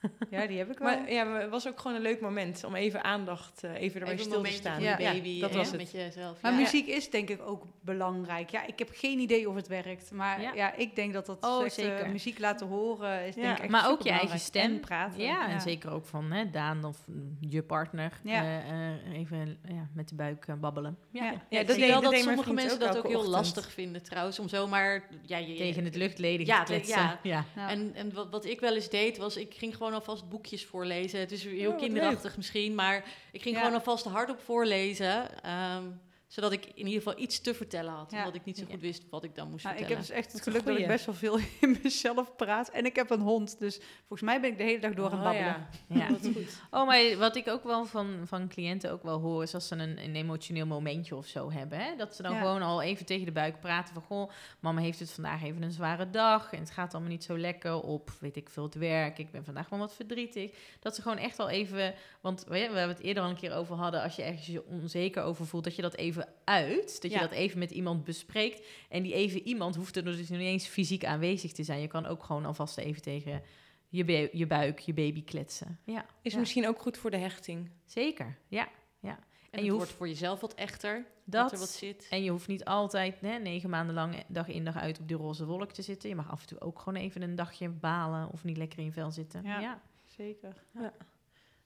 Ja, 0.30 0.46
die 0.46 0.58
heb 0.58 0.70
ik 0.70 0.78
wel. 0.78 0.88
Maar 0.98 1.12
ja, 1.12 1.24
maar 1.24 1.40
het 1.40 1.50
was 1.50 1.68
ook 1.68 1.80
gewoon 1.80 1.96
een 1.96 2.02
leuk 2.02 2.20
moment 2.20 2.64
om 2.64 2.74
even 2.74 3.04
aandacht, 3.04 3.64
eh, 3.64 3.74
even 3.80 4.00
erbij 4.00 4.16
stil 4.18 4.42
te 4.42 4.52
staan. 4.52 4.82
Ja, 4.82 4.96
baby 4.96 5.40
dat 5.40 5.50
en 5.50 5.56
was 5.56 5.66
het. 5.70 5.76
met 5.80 5.90
jezelf. 5.90 6.40
Maar 6.42 6.52
ja. 6.52 6.58
muziek 6.58 6.86
is 6.86 7.10
denk 7.10 7.28
ik 7.28 7.40
ook 7.42 7.64
belangrijk. 7.80 8.50
Ja, 8.50 8.66
ik 8.66 8.78
heb 8.78 8.90
geen 8.92 9.18
idee 9.18 9.48
of 9.48 9.54
het 9.54 9.66
werkt. 9.68 10.10
Maar 10.12 10.40
Ja. 10.42 10.52
ja, 10.54 10.74
ik 10.74 10.96
denk 10.96 11.12
dat 11.12 11.26
dat 11.26 11.44
Oh, 11.44 11.64
eh, 11.64 11.70
zeker. 11.70 12.10
muziek 12.10 12.38
laten 12.38 12.66
horen 12.66 13.26
is 13.26 13.34
Ja. 13.34 13.42
denk 13.42 13.56
ik 13.56 13.62
echt 13.62 13.70
Maar 13.70 13.88
ook 13.90 14.02
je 14.02 14.10
eigen 14.10 14.38
stem. 14.38 14.62
En 14.62 14.80
praten. 14.80 15.22
Ja, 15.22 15.48
en 15.48 15.60
zeker 15.60 15.90
ook 15.90 16.06
van 16.06 16.30
hè, 16.32 16.50
Daan 16.50 16.84
of 16.84 17.04
je 17.40 17.62
partner. 17.62 18.12
Ja. 18.24 18.42
eh, 18.42 18.56
eh, 18.90 19.18
even 19.18 19.58
ja, 19.68 19.88
met 19.94 20.08
de 20.08 20.14
buik 20.14 20.46
babbelen. 20.60 20.98
Ja. 21.10 21.24
Ja. 21.24 21.30
Ja, 21.30 21.38
Ja, 21.48 21.58
dat 21.58 21.66
dat 21.66 21.76
deed- 21.76 21.88
wel 21.90 22.00
dat 22.00 22.12
dat 22.12 22.20
sommige 22.20 22.52
mensen 22.52 22.78
dat 22.80 22.96
ook 22.96 23.06
heel 23.06 23.14
ochtend. 23.16 23.34
lastig 23.34 23.70
vinden 23.72 24.02
trouwens. 24.02 24.38
Om 24.38 24.48
zomaar 24.48 25.02
ja, 25.22 25.36
je, 25.38 25.54
Tegen 25.54 25.84
het 25.84 25.94
luchtleden 25.96 26.46
Ja, 26.46 26.62
te 26.62 26.72
kletsen. 26.72 27.00
ja. 27.00 27.18
ja. 27.22 27.44
Ja. 27.56 27.68
En, 27.68 27.90
en 27.94 28.14
wat, 28.14 28.30
wat 28.30 28.44
ik 28.44 28.60
wel 28.60 28.74
eens 28.74 28.88
deed, 28.90 29.16
was 29.18 29.36
ik 29.36 29.54
ging 29.54 29.76
gewoon 29.76 29.89
alvast 29.94 30.28
boekjes 30.28 30.64
voorlezen. 30.66 31.20
Het 31.20 31.32
is 31.32 31.44
heel 31.44 31.70
Oh, 31.72 31.78
kinderachtig 31.78 32.36
misschien, 32.36 32.74
maar 32.74 33.04
ik 33.32 33.42
ging 33.42 33.54
Ja. 33.54 33.60
gewoon 33.60 33.76
alvast 33.78 34.04
hardop 34.04 34.40
voorlezen. 34.40 35.42
ehm, 35.42 35.84
zodat 36.30 36.52
ik 36.52 36.66
in 36.66 36.86
ieder 36.86 37.02
geval 37.02 37.18
iets 37.18 37.40
te 37.40 37.54
vertellen 37.54 37.92
had. 37.92 38.10
Ja. 38.10 38.18
Omdat 38.18 38.34
ik 38.34 38.44
niet 38.44 38.58
zo 38.58 38.64
goed 38.70 38.80
wist 38.80 39.02
wat 39.10 39.24
ik 39.24 39.34
dan 39.34 39.50
moest 39.50 39.64
Nou, 39.64 39.76
ik 39.76 39.80
heb 39.88 39.90
vertellen. 39.96 40.16
dus 40.16 40.24
echt 40.24 40.32
het 40.32 40.42
geluk 40.42 40.64
dat 40.66 40.78
ik 40.78 40.86
best 40.86 41.06
wel 41.06 41.14
veel 41.14 41.38
in 41.60 41.78
mezelf 41.82 42.36
praat. 42.36 42.68
En 42.70 42.84
ik 42.84 42.96
heb 42.96 43.10
een 43.10 43.20
hond. 43.20 43.58
Dus 43.58 43.80
volgens 43.98 44.20
mij 44.22 44.40
ben 44.40 44.50
ik 44.50 44.56
de 44.58 44.62
hele 44.64 44.78
dag 44.80 44.94
door 44.94 45.10
aan 45.10 45.10
het 45.10 45.20
Oh, 45.20 45.24
babbelen. 45.24 45.68
ja. 45.88 45.96
Ja. 45.96 46.08
Wat 46.10 46.20
goed. 46.34 46.60
Oh, 46.70 46.86
maar 46.86 47.16
wat 47.16 47.36
ik 47.36 47.48
ook 47.48 47.64
wel 47.64 47.84
van, 47.84 48.20
van 48.24 48.48
cliënten 48.48 48.90
ook 48.92 49.02
wel 49.02 49.20
hoor, 49.20 49.42
is 49.42 49.54
als 49.54 49.68
ze 49.68 49.74
een, 49.74 49.98
een 50.04 50.14
emotioneel 50.16 50.66
momentje 50.66 51.16
of 51.16 51.26
zo 51.26 51.50
hebben. 51.52 51.78
Hè? 51.78 51.96
Dat 51.96 52.14
ze 52.14 52.22
dan 52.22 52.32
Ja. 52.32 52.38
gewoon 52.40 52.62
al 52.62 52.82
even 52.82 53.06
tegen 53.06 53.26
de 53.26 53.32
buik 53.32 53.60
praten 53.60 53.94
van, 53.94 54.02
goh, 54.02 54.30
mama 54.60 54.80
heeft 54.80 54.98
het 54.98 55.10
vandaag 55.10 55.42
even 55.42 55.62
een 55.62 55.72
zware 55.72 56.10
dag 56.10 56.52
en 56.52 56.58
het 56.58 56.70
gaat 56.70 56.92
allemaal 56.92 57.10
niet 57.12 57.24
zo 57.24 57.38
lekker 57.38 57.80
op, 57.82 58.10
weet 58.20 58.36
ik 58.36 58.50
veel, 58.50 58.62
het 58.64 58.74
werk. 58.74 59.18
Ik 59.18 59.30
ben 59.30 59.44
vandaag 59.44 59.68
wel 59.68 59.78
wat 59.78 59.94
verdrietig. 59.94 60.50
Dat 60.80 60.94
ze 60.94 61.02
gewoon 61.02 61.18
echt 61.18 61.38
al 61.38 61.48
even, 61.48 61.94
want 62.20 62.44
we, 62.44 62.50
we 62.50 62.56
hebben 62.58 62.88
het 62.88 63.00
eerder 63.00 63.22
al 63.22 63.28
een 63.28 63.36
keer 63.36 63.54
over 63.54 63.76
hadden, 63.76 64.02
als 64.02 64.16
je 64.16 64.22
ergens 64.22 64.46
je 64.46 64.64
onzeker 64.66 65.22
over 65.22 65.46
voelt, 65.46 65.64
dat 65.64 65.76
je 65.76 65.82
dat 65.82 65.94
even 65.94 66.19
uit, 66.44 67.02
dat 67.02 67.10
je 67.10 67.16
Ja. 67.16 67.20
dat 67.20 67.30
even 67.30 67.58
met 67.58 67.70
iemand 67.70 68.04
bespreekt. 68.04 68.66
En 68.88 69.02
die 69.02 69.14
even 69.14 69.46
iemand 69.46 69.76
hoeft 69.76 69.96
er 69.96 70.04
dus 70.04 70.28
niet 70.28 70.40
eens 70.40 70.66
fysiek 70.66 71.04
aanwezig 71.04 71.52
te 71.52 71.64
zijn. 71.64 71.80
Je 71.80 71.86
kan 71.86 72.06
ook 72.06 72.22
gewoon 72.22 72.44
alvast 72.44 72.78
even 72.78 73.02
tegen 73.02 73.42
je, 73.88 74.28
je 74.32 74.46
buik, 74.46 74.78
je 74.78 74.94
baby 74.94 75.24
kletsen. 75.24 75.78
Ja. 75.84 76.06
Is 76.22 76.32
ja. 76.32 76.38
misschien 76.38 76.68
ook 76.68 76.80
goed 76.80 76.98
voor 76.98 77.10
de 77.10 77.16
hechting. 77.16 77.70
Zeker, 77.84 78.38
ja. 78.48 78.68
en, 79.00 79.10
en 79.10 79.16
het 79.50 79.60
je 79.60 79.70
wordt 79.70 79.84
hoeft 79.84 79.98
voor 79.98 80.08
jezelf 80.08 80.40
wat 80.40 80.54
echter, 80.54 81.06
dat, 81.24 81.42
dat. 81.42 81.52
er 81.52 81.58
wat 81.58 81.68
zit. 81.68 82.06
En 82.10 82.22
je 82.22 82.30
hoeft 82.30 82.48
niet 82.48 82.64
altijd 82.64 83.20
hè, 83.20 83.38
negen 83.38 83.70
maanden 83.70 83.94
lang 83.94 84.24
dag 84.28 84.48
in 84.48 84.64
dag 84.64 84.76
uit 84.76 84.98
op 84.98 85.08
die 85.08 85.16
roze 85.16 85.46
wolk 85.46 85.72
te 85.72 85.82
zitten. 85.82 86.08
Je 86.08 86.14
mag 86.14 86.30
af 86.30 86.40
en 86.40 86.46
toe 86.46 86.60
ook 86.60 86.78
gewoon 86.78 87.02
even 87.02 87.22
een 87.22 87.34
dagje 87.34 87.68
balen 87.68 88.30
of 88.32 88.44
niet 88.44 88.56
lekker 88.56 88.78
in 88.78 88.84
je 88.84 88.92
vel 88.92 89.10
zitten. 89.10 89.42
Ja. 89.42 89.60
Ja. 89.60 89.82
Zeker. 90.06 90.64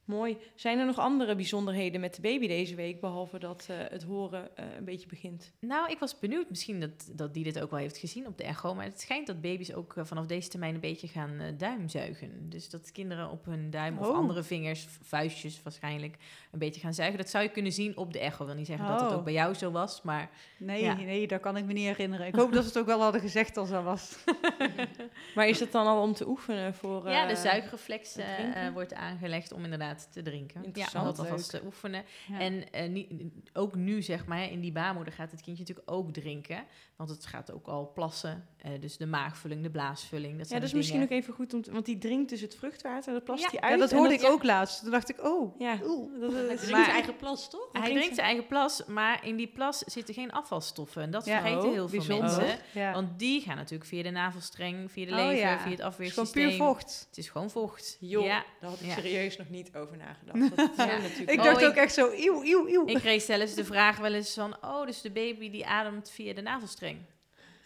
Mooi. 0.05 0.37
Zijn 0.55 0.79
er 0.79 0.87
nog 0.87 0.99
andere 0.99 1.35
bijzonderheden 1.35 2.01
met 2.01 2.15
de 2.15 2.21
baby 2.21 2.47
deze 2.49 2.75
week, 2.75 3.01
behalve 3.01 3.39
dat 3.39 3.67
eh, 3.71 3.77
het 3.89 4.03
horen 4.03 4.57
eh, 4.57 4.65
een 4.79 4.85
beetje 4.85 5.07
begint? 5.07 5.53
Nou, 5.61 5.91
ik 5.91 5.99
was 5.99 6.19
benieuwd 6.19 6.49
misschien 6.51 6.81
dat, 6.81 7.11
dat 7.13 7.35
die 7.35 7.45
dit 7.45 7.61
ook 7.61 7.71
wel 7.71 7.79
heeft 7.81 7.97
gezien 7.97 8.27
op 8.27 8.39
de 8.39 8.45
echo. 8.45 8.75
Maar 8.75 8.85
het 8.85 9.01
schijnt 9.01 9.27
dat 9.27 9.41
baby's 9.41 9.73
ook 9.73 9.97
eh, 9.97 10.05
vanaf 10.05 10.27
deze 10.27 10.49
termijn 10.49 10.75
een 10.75 10.81
beetje 10.81 11.09
gaan 11.09 11.39
eh, 11.41 11.47
duimzuigen. 11.59 12.49
Dus 12.51 12.71
dat 12.71 12.93
kinderen 12.93 13.31
op 13.31 13.45
hun 13.45 13.71
duim 13.71 13.99
of 13.99 14.09
Oh. 14.09 14.17
andere 14.17 14.43
vingers, 14.43 14.87
vuistjes 15.03 15.63
waarschijnlijk, 15.63 16.17
een 16.53 16.59
beetje 16.59 16.81
gaan 16.81 16.95
zuigen. 16.95 17.19
Dat 17.19 17.29
zou 17.31 17.45
je 17.45 17.51
kunnen 17.51 17.73
zien 17.73 17.97
op 17.97 18.13
de 18.13 18.19
echo. 18.19 18.41
Ik 18.43 18.47
wil 18.47 18.57
niet 18.57 18.67
zeggen 18.67 18.87
dat 18.87 19.01
het 19.01 19.11
Oh. 19.11 19.17
ook 19.17 19.25
bij 19.25 19.33
jou 19.33 19.55
zo 19.55 19.71
was, 19.71 20.03
maar 20.03 20.31
Nee, 20.59 20.83
Ja. 20.83 20.95
nee, 20.95 21.27
dat 21.27 21.41
kan 21.41 21.57
ik 21.57 21.65
me 21.65 21.73
niet 21.73 21.87
herinneren. 21.87 22.27
Ik 22.27 22.35
hoop 22.35 22.53
dat 22.53 22.63
ze 22.63 22.69
het 22.69 22.79
ook 22.79 22.87
wel 22.87 23.01
hadden 23.03 23.21
gezegd 23.21 23.57
als 23.57 23.71
dat 23.71 23.85
was. 23.85 24.17
Maar 25.35 25.49
is 25.49 25.59
dat 25.59 25.73
dan 25.73 25.87
al 25.87 26.03
om 26.03 26.13
te 26.15 26.29
oefenen 26.29 26.75
voor... 26.75 27.09
ja, 27.11 27.27
de 27.27 27.37
zuigreflex 27.37 28.15
het 28.21 28.73
wordt 28.73 28.95
aangelegd 28.95 29.53
om 29.53 29.65
inderdaad 29.65 29.94
te 30.01 30.23
drinken. 30.23 30.65
Interessant, 30.65 31.05
dat 31.05 31.19
alvast 31.19 31.51
te 31.51 31.65
oefenen. 31.65 32.05
Ja. 32.29 32.41
En 32.41 32.73
eh, 32.73 32.89
niet, 32.89 33.13
ook 33.53 33.75
nu, 33.75 34.03
zeg 34.03 34.27
maar, 34.27 34.51
in 34.51 34.61
die 34.61 34.73
baarmoeder 34.73 35.13
gaat 35.13 35.31
het 35.31 35.41
kindje 35.41 35.63
natuurlijk 35.63 35.91
ook 35.91 36.13
drinken. 36.13 36.65
Want 36.97 37.11
het 37.11 37.27
gaat 37.27 37.53
ook 37.53 37.67
al 37.67 37.93
plassen. 37.95 38.47
Eh, 38.57 38.71
dus 38.81 38.97
de 38.97 39.07
maagvulling, 39.07 39.63
de 39.63 39.71
blaasvulling. 39.71 40.33
Dat 40.33 40.41
Ja, 40.41 40.47
zijn 40.47 40.61
dat 40.61 40.69
is 40.69 40.75
misschien 40.75 41.03
ook 41.03 41.11
even 41.11 41.35
goed 41.35 41.55
om 41.55 41.63
te, 41.63 41.73
Want 41.73 41.85
die 41.87 41.99
drinkt 41.99 42.31
dus 42.31 42.41
het 42.41 42.55
vruchtwater 42.55 43.09
en 43.09 43.15
dat 43.15 43.25
plast 43.25 43.43
Ja, 43.43 43.49
hij 43.51 43.59
ja, 43.61 43.67
uit. 43.69 43.79
dat 43.81 43.93
hoorde 43.93 44.15
ik 44.15 44.25
ook 44.25 44.43
laatst. 44.43 44.83
Toen 44.83 44.91
dacht 44.91 45.09
ik, 45.11 45.25
oh, 45.25 45.59
Ja, 45.61 45.79
oeh. 45.85 46.21
dat, 46.21 46.33
Hij 46.33 46.41
is 46.41 46.47
drinkt 46.47 46.71
Maar- 46.71 46.83
zijn 46.85 46.95
eigen 46.97 47.17
plas, 47.17 47.51
toch? 47.51 47.69
Hij 47.73 47.81
drinkt 47.81 47.97
drinkt 47.99 48.15
zijn 48.15 48.27
eigen 48.27 48.47
plas, 48.47 48.85
maar 48.85 49.25
in 49.27 49.37
die 49.37 49.47
plas 49.49 49.79
zitten 49.79 50.15
geen 50.15 50.33
afvalstoffen. 50.33 51.03
En 51.03 51.11
dat 51.11 51.25
Ja. 51.25 51.41
vergeten 51.41 51.65
Oh, 51.69 51.73
heel 51.73 51.89
veel 51.89 51.99
bijzonder. 52.07 52.41
mensen. 52.41 52.59
Ja. 52.73 52.93
Want 52.93 53.19
die 53.19 53.41
gaan 53.41 53.57
natuurlijk 53.57 53.89
via 53.91 54.03
de 54.03 54.11
navelstreng, 54.11 54.93
via 54.93 55.05
de 55.07 55.11
Oh, 55.13 55.17
lever, 55.17 55.37
ja. 55.37 55.41
via 55.41 55.51
het 55.53 55.63
Het 55.63 55.71
is 55.71 55.75
gewoon 55.77 55.91
afweersysteem. 55.91 56.49
puur 56.49 56.57
vocht. 56.57 57.07
Het 57.09 57.19
is 57.19 57.29
gewoon 57.29 57.51
vocht. 57.51 57.97
Joh, 58.01 58.25
Ja. 58.25 58.45
daar 58.61 58.71
had 58.71 58.81
ik 58.81 58.87
Ja. 58.87 58.95
serieus 58.95 59.37
nog 59.37 59.49
niet 59.49 59.77
over 59.77 59.97
nagedacht. 59.97 60.57
Dat 60.77 60.77
natuurlijk 60.77 61.31
Ik 61.31 61.39
Oh, 61.39 61.45
dacht 61.45 61.61
ik- 61.61 61.69
ook 61.69 61.75
echt 61.75 61.95
zo, 61.95 62.11
eeuw, 62.13 62.43
eeuw, 62.45 62.69
eeuw. 62.69 62.87
Ik 62.87 62.97
kreeg 62.97 63.23
zelfs 63.23 63.55
de 63.55 63.65
vraag 63.65 63.97
wel 63.99 64.13
eens 64.13 64.35
van, 64.35 64.57
oh, 64.65 64.87
dus 64.87 65.01
de 65.01 65.11
baby 65.11 65.51
die 65.51 65.67
ademt 65.67 66.11
via 66.11 66.35
de 66.35 66.43
navelstreng. 66.43 66.83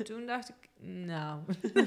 Toen 0.05 0.27
dacht 0.27 0.49
ik, 0.49 0.87
nou. 0.87 1.41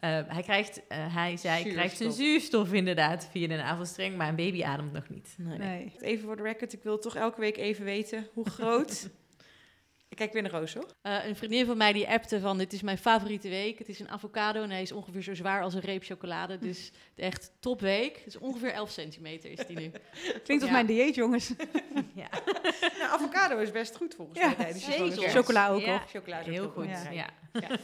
Eh, 0.00 0.20
hij 0.26 0.42
krijgt, 0.42 0.86
eh, 0.86 1.14
hij 1.14 1.36
zei, 1.36 1.54
Zuurstof. 1.54 1.72
krijgt 1.72 1.96
zijn 1.96 2.12
zuurstof 2.12 2.72
inderdaad 2.72 3.28
via 3.30 3.48
de 3.48 3.56
navelstreng, 3.56 4.16
maar 4.16 4.28
een 4.28 4.36
baby 4.36 4.64
ademt 4.64 4.92
nog 4.92 5.08
niet. 5.08 5.34
Nee. 5.38 5.58
Nee. 5.58 5.92
Even 6.00 6.24
voor 6.24 6.36
de 6.36 6.42
record, 6.42 6.72
ik 6.72 6.82
wil 6.82 6.98
toch 6.98 7.16
elke 7.16 7.40
week 7.40 7.56
even 7.56 7.84
weten 7.84 8.28
hoe 8.32 8.50
groot... 8.50 9.08
ik 10.08 10.16
kijk 10.16 10.32
weer 10.32 10.42
naar 10.42 10.50
Roos, 10.50 10.74
hoor. 10.74 10.86
Eh, 11.02 11.24
een 11.26 11.36
vriendin 11.36 11.66
van 11.66 11.76
mij 11.76 11.92
die 11.92 12.08
appte 12.08 12.40
van, 12.40 12.58
dit 12.58 12.72
is 12.72 12.82
mijn 12.82 12.98
favoriete 12.98 13.48
week. 13.48 13.78
Het 13.78 13.88
is 13.88 14.00
een 14.00 14.08
avocado 14.08 14.62
en 14.62 14.70
hij 14.70 14.82
is 14.82 14.92
ongeveer 14.92 15.22
zo 15.22 15.34
zwaar 15.34 15.62
als 15.62 15.74
een 15.74 15.80
reep 15.80 16.04
chocolade. 16.04 16.58
Dus 16.58 16.90
echt 17.16 17.52
topweek. 17.60 18.16
Het 18.16 18.26
is 18.26 18.38
ongeveer 18.38 18.72
11 18.72 18.90
centimeter 18.90 19.50
is 19.50 19.66
die 19.66 19.78
nu. 19.78 19.90
Klinkt 20.44 20.48
als 20.62 20.64
Ja. 20.64 20.70
mijn 20.70 20.86
dieet, 20.86 21.14
jongens. 21.14 21.52
Ja, 22.14 22.28
Nou, 22.98 23.10
avocado 23.12 23.58
is 23.58 23.70
best 23.70 23.96
goed 23.96 24.14
volgens 24.14 24.38
Ja, 24.38 24.54
mij 24.58 24.72
zwangerschap. 24.72 25.24
Chocola 25.30 25.68
ook, 25.68 25.80
Ja. 25.80 25.86
hoor. 25.90 26.02
Chocola 26.08 26.38
is 26.38 26.46
ook 26.46 26.52
heel 26.52 26.62
heel 26.62 26.70
goed. 26.70 27.12
Ja. 27.12 27.30
Ja. 27.52 27.78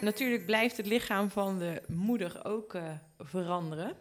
Natuurlijk 0.00 0.46
blijft 0.46 0.76
het 0.76 0.86
lichaam 0.86 1.30
van 1.30 1.58
de 1.58 1.82
moeder 1.88 2.44
ook 2.44 2.74
eh, 2.74 2.82
veranderen. 3.18 3.96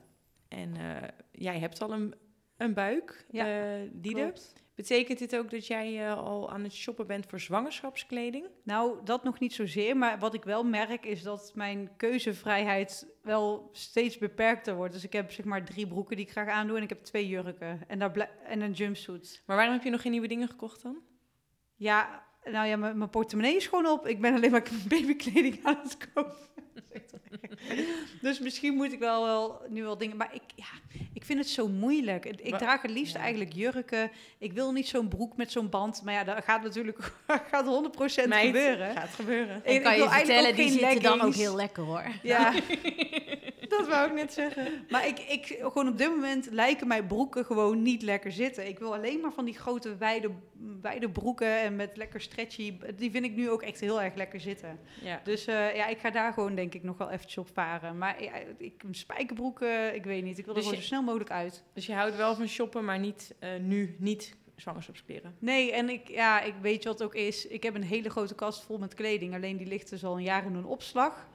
En 0.48 0.76
eh, 0.78 1.08
jij 1.32 1.60
hebt 1.60 1.82
al 1.82 1.92
een, 1.92 2.16
een 2.58 2.74
buik, 2.74 3.26
Ja, 3.32 3.46
ja, 3.46 3.86
Diede. 3.92 4.34
Betekent 4.78 5.20
dit 5.20 5.36
ook 5.36 5.52
dat 5.52 5.68
jij 5.68 6.08
eh, 6.08 6.18
al 6.18 6.52
aan 6.52 6.64
het 6.64 6.74
shoppen 6.74 7.08
bent 7.08 7.26
voor 7.26 7.40
zwangerschapskleding? 7.40 8.46
Nou, 8.64 8.98
dat 9.04 9.24
nog 9.24 9.40
niet 9.40 9.54
zozeer. 9.54 9.98
Maar 9.98 10.20
wat 10.20 10.34
ik 10.34 10.44
wel 10.44 10.64
merk 10.64 11.06
is 11.06 11.24
dat 11.24 11.52
mijn 11.56 11.90
keuzevrijheid 11.96 13.08
wel 13.22 13.70
steeds 13.72 14.18
beperkter 14.18 14.76
wordt. 14.76 14.94
Dus 14.94 15.04
ik 15.04 15.14
heb 15.14 15.32
zeg 15.32 15.46
maar 15.46 15.66
drie 15.66 15.88
broeken 15.88 16.16
die 16.16 16.26
ik 16.26 16.32
graag 16.32 16.48
aandoe 16.48 16.78
en 16.78 16.84
ik 16.84 16.90
heb 16.90 17.04
twee 17.04 17.28
jurken 17.28 17.82
en, 17.88 18.00
daar 18.00 18.30
en 18.44 18.62
een 18.62 18.72
jumpsuit. 18.72 19.44
Maar 19.46 19.56
waarom 19.56 19.74
heb 19.74 19.84
je 19.84 19.90
nog 19.90 20.02
geen 20.02 20.12
nieuwe 20.12 20.28
dingen 20.28 20.48
gekocht 20.48 20.82
dan? 20.82 20.98
Ja, 21.76 22.26
nou 22.44 22.68
ja, 22.68 22.78
mijn 22.78 22.98
mijn 22.98 23.10
portemonnee 23.10 23.56
is 23.56 23.68
gewoon 23.68 23.88
op. 23.88 24.08
Ik 24.08 24.22
ben 24.22 24.34
alleen 24.34 24.52
maar 24.52 24.70
babykleding 24.90 25.60
aan 25.64 25.80
het 25.84 25.98
kopen. 26.14 26.38
dus 28.22 28.40
misschien 28.40 28.74
moet 28.74 28.92
ik 28.92 29.00
wel, 29.00 29.24
wel 29.24 29.62
nu 29.70 29.84
wel 29.84 29.98
dingen. 29.98 30.18
Maar 30.18 30.34
ik, 30.34 30.44
ja, 30.56 31.00
ik 31.18 31.26
vind 31.26 31.40
het 31.40 31.50
zo 31.50 31.68
moeilijk. 31.68 32.26
Ik 32.26 32.50
Maar- 32.50 32.60
draag 32.60 32.82
het 32.82 32.92
liefst 32.92 33.14
ja. 33.14 33.20
eigenlijk 33.20 33.54
jurken. 33.54 34.12
Ik 34.38 34.54
wil 34.54 34.72
niet 34.72 34.88
zo'n 34.88 35.08
broek 35.08 35.38
met 35.38 35.52
zo'n 35.52 35.70
band. 35.70 36.02
Maar 36.04 36.14
ja, 36.14 36.24
dat 36.24 36.44
gaat 36.44 36.64
natuurlijk 36.64 37.14
gaat 37.52 37.66
100% 37.66 38.28
Meid, 38.28 38.46
gebeuren. 38.46 38.96
Gaat 38.96 39.10
gebeuren. 39.10 39.66
En 39.66 39.74
Ik 39.74 39.84
kan 39.84 39.92
ik 39.92 39.98
je 39.98 40.04
wil 40.04 40.12
eigenlijk 40.12 40.26
vertellen, 40.26 40.56
die 40.56 40.80
zitten 40.80 41.02
dan 41.02 41.22
ook 41.22 41.34
heel 41.34 41.56
lekker 41.56 41.84
hoor. 41.84 42.04
Ja, 42.24 42.54
Dat 43.70 43.88
wou 43.88 44.08
ik 44.08 44.14
net 44.14 44.34
zeggen. 44.34 44.86
maar 44.90 45.08
ik, 45.08 45.20
ik, 45.20 45.46
gewoon 45.62 45.88
op 45.88 45.98
dit 45.98 46.10
moment 46.10 46.48
lijken 46.52 46.88
mijn 46.88 47.08
broeken 47.08 47.46
gewoon 47.46 47.82
niet 47.82 48.02
lekker 48.02 48.32
zitten. 48.32 48.68
Ik 48.68 48.80
wil 48.80 48.94
alleen 48.96 49.20
maar 49.20 49.32
van 49.34 49.46
die 49.46 49.58
grote, 49.58 49.98
wijde 49.98 50.30
wijde 50.82 51.10
broeken 51.10 51.60
en 51.62 51.76
met 51.76 51.98
lekker 51.98 52.22
stretchy. 52.22 52.74
Die 52.96 53.12
vind 53.12 53.26
ik 53.26 53.36
nu 53.36 53.50
ook 53.50 53.62
echt 53.62 53.80
heel 53.80 54.02
erg 54.02 54.16
lekker 54.16 54.40
zitten. 54.40 54.80
Ja. 55.02 55.22
Dus 55.24 55.46
eh, 55.46 55.76
ja, 55.76 55.88
ik 55.88 55.98
ga 55.98 56.10
daar 56.10 56.34
gewoon 56.34 56.56
denk 56.56 56.74
ik 56.74 56.84
nog 56.84 56.98
wel 56.98 57.10
eventjes 57.10 57.38
op 57.38 57.50
varen. 57.54 57.98
Maar 57.98 58.24
ja, 58.24 58.32
ik, 58.58 58.84
spijkerbroeken, 58.92 59.96
ik 59.96 60.04
weet 60.04 60.24
niet. 60.24 60.38
Ik 60.38 60.46
wil 60.46 60.54
er 60.54 60.60
Dus 60.60 60.64
gewoon 60.70 60.80
je- 60.84 60.88
zo 60.88 60.94
snel 60.94 61.04
mogelijk 61.04 61.32
uit. 61.32 61.64
Dus 61.74 61.86
je 61.86 61.94
houdt 61.94 62.16
wel 62.16 62.36
van 62.36 62.48
shoppen, 62.48 62.86
maar 62.86 63.00
niet 63.00 63.36
eh, 63.40 63.50
nu 63.62 63.96
niet 64.00 64.36
zwangerschapskleren. 64.56 65.36
Nee, 65.40 65.72
en 65.72 65.90
ik, 65.90 66.08
ja, 66.08 66.42
ik 66.42 66.54
weet 66.62 66.84
je 66.84 66.90
wat 66.90 67.00
het 67.00 67.08
ook 67.08 67.16
is. 67.16 67.48
Ik 67.48 67.64
heb 67.64 67.76
een 67.76 67.84
hele 67.84 68.10
grote 68.10 68.36
kast 68.36 68.64
vol 68.64 68.78
met 68.78 68.94
kleding. 68.94 69.34
Alleen 69.34 69.58
die 69.58 69.68
ligt 69.68 69.90
dus 69.90 70.04
al 70.06 70.16
een 70.18 70.24
jaar 70.24 70.46
in 70.46 70.56
een 70.56 70.66
opslag. 70.66 71.28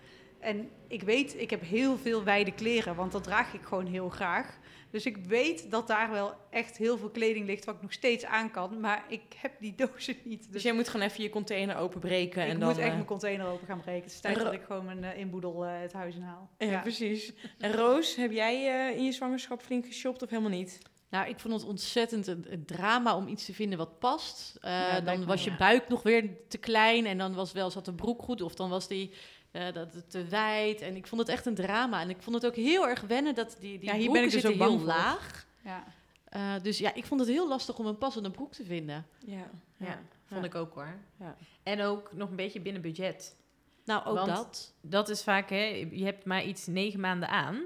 En 0.43 0.69
ik 0.89 1.03
weet, 1.03 1.41
ik 1.41 1.51
heb 1.51 1.63
heel 1.63 1.99
veel 1.99 2.25
wijde 2.25 2.53
kleren, 2.53 2.95
want 2.95 3.13
dat 3.13 3.25
draag 3.25 3.55
ik 3.55 3.63
gewoon 3.63 3.87
heel 3.87 4.09
graag. 4.09 4.59
Dus 4.91 5.07
ik 5.07 5.17
weet 5.17 5.71
dat 5.71 5.87
daar 5.87 6.11
wel 6.11 6.35
echt 6.51 6.77
heel 6.77 6.99
veel 6.99 7.09
kleding 7.11 7.47
ligt 7.47 7.65
wat 7.65 7.75
ik 7.75 7.83
nog 7.83 7.93
steeds 7.93 8.25
aan 8.25 8.51
kan. 8.51 8.81
Maar 8.81 9.05
ik 9.09 9.23
heb 9.37 9.53
die 9.61 9.75
dozen 9.87 10.17
niet. 10.25 10.39
Dus, 10.43 10.53
Dus 10.53 10.63
jij 10.63 10.73
moet 10.73 10.89
gewoon 10.89 11.07
even 11.07 11.23
je 11.23 11.31
container 11.31 11.77
openbreken. 11.77 12.43
ik 12.43 12.49
en 12.49 12.55
moet 12.57 12.61
dan, 12.61 12.77
echt 12.77 12.87
eh, 12.87 12.93
mijn 12.95 13.05
container 13.05 13.47
open 13.47 13.67
gaan 13.67 13.81
breken. 13.81 14.03
Het 14.03 14.13
is 14.13 14.21
tijd 14.21 14.37
Ro- 14.37 14.45
dat 14.45 14.53
ik 14.53 14.63
gewoon 14.63 14.85
mijn 14.85 15.05
eh, 15.05 15.19
inboedel 15.19 15.65
eh, 15.65 15.81
het 15.81 15.93
huis 15.93 16.15
in 16.15 16.23
haal. 16.23 16.51
ja, 16.59 16.81
precies. 16.81 17.33
En 17.59 17.73
Roos, 17.73 18.17
heb 18.17 18.33
jij 18.33 18.89
eh, 18.91 18.97
in 18.97 19.05
je 19.05 19.13
zwangerschap 19.13 19.63
flink 19.63 19.87
geshopt 19.87 20.23
of 20.23 20.31
helemaal 20.31 20.51
niet? 20.51 20.79
Nou, 21.11 21.29
ik 21.29 21.39
vond 21.41 21.55
het 21.55 21.65
ontzettend 21.65 22.27
een, 22.27 22.47
een 22.49 22.65
drama 22.65 23.17
om 23.17 23.29
iets 23.29 23.45
te 23.45 23.55
vinden 23.55 23.79
wat 23.79 23.99
past. 23.99 24.57
Eh, 24.61 24.71
Ja, 24.71 25.01
dan 25.01 25.25
was 25.25 25.45
je 25.45 25.57
buik 25.57 25.89
nog 25.89 26.03
weer 26.03 26.31
te 26.49 26.59
klein 26.59 27.07
en 27.07 27.19
dan 27.19 27.35
was 27.35 27.53
wel 27.53 27.71
zat 27.71 27.85
de 27.85 27.95
broek 27.95 28.23
goed 28.23 28.43
of 28.43 28.55
dan 28.55 28.71
was 28.71 28.89
die 28.89 29.11
eh, 29.53 29.73
dat, 29.73 30.11
te 30.11 30.25
wijd. 30.25 30.81
En 30.81 30.97
ik 30.97 31.07
vond 31.07 31.21
het 31.21 31.31
echt 31.31 31.47
een 31.47 31.55
drama. 31.55 32.01
En 32.01 32.11
ik 32.11 32.23
vond 32.23 32.37
het 32.37 32.47
ook 32.47 32.57
heel 32.57 32.89
erg 32.89 33.01
wennen 33.01 33.35
dat 33.35 33.57
die, 33.61 33.79
die 33.79 33.89
Ja, 33.89 33.97
hier 33.97 34.11
ben 34.13 34.23
ik 34.23 34.31
dus 34.31 34.47
ook 34.47 34.53
heel 34.55 34.79
voor. 34.79 34.87
laag. 34.87 35.47
Ja. 35.65 35.85
Eh, 36.25 36.55
dus 36.63 36.79
ja, 36.79 36.95
ik 36.95 37.05
vond 37.05 37.21
het 37.21 37.29
heel 37.29 37.49
lastig 37.49 37.79
om 37.79 37.87
een 37.87 37.99
passende 37.99 38.31
broek 38.31 38.53
te 38.53 38.65
vinden. 38.65 39.07
Ja. 39.27 39.51
Ja, 39.77 39.99
vond 40.27 40.41
Ja. 40.41 40.47
ik 40.47 40.55
ook 40.55 40.75
hoor. 40.75 40.95
Ja. 41.21 41.37
En 41.63 41.83
ook 41.83 42.13
nog 42.13 42.31
een 42.31 42.37
beetje 42.37 42.61
binnen 42.61 42.83
budget. 42.83 43.37
Nou, 43.85 44.05
ook 44.07 44.15
Want- 44.17 44.29
dat. 44.29 44.75
Dat 44.81 45.09
is 45.09 45.23
vaak, 45.23 45.51
hè, 45.51 45.89
je 45.91 46.05
hebt 46.05 46.25
maar 46.25 46.45
iets 46.45 46.67
negen 46.67 47.01
maanden 47.01 47.29
aan. 47.29 47.61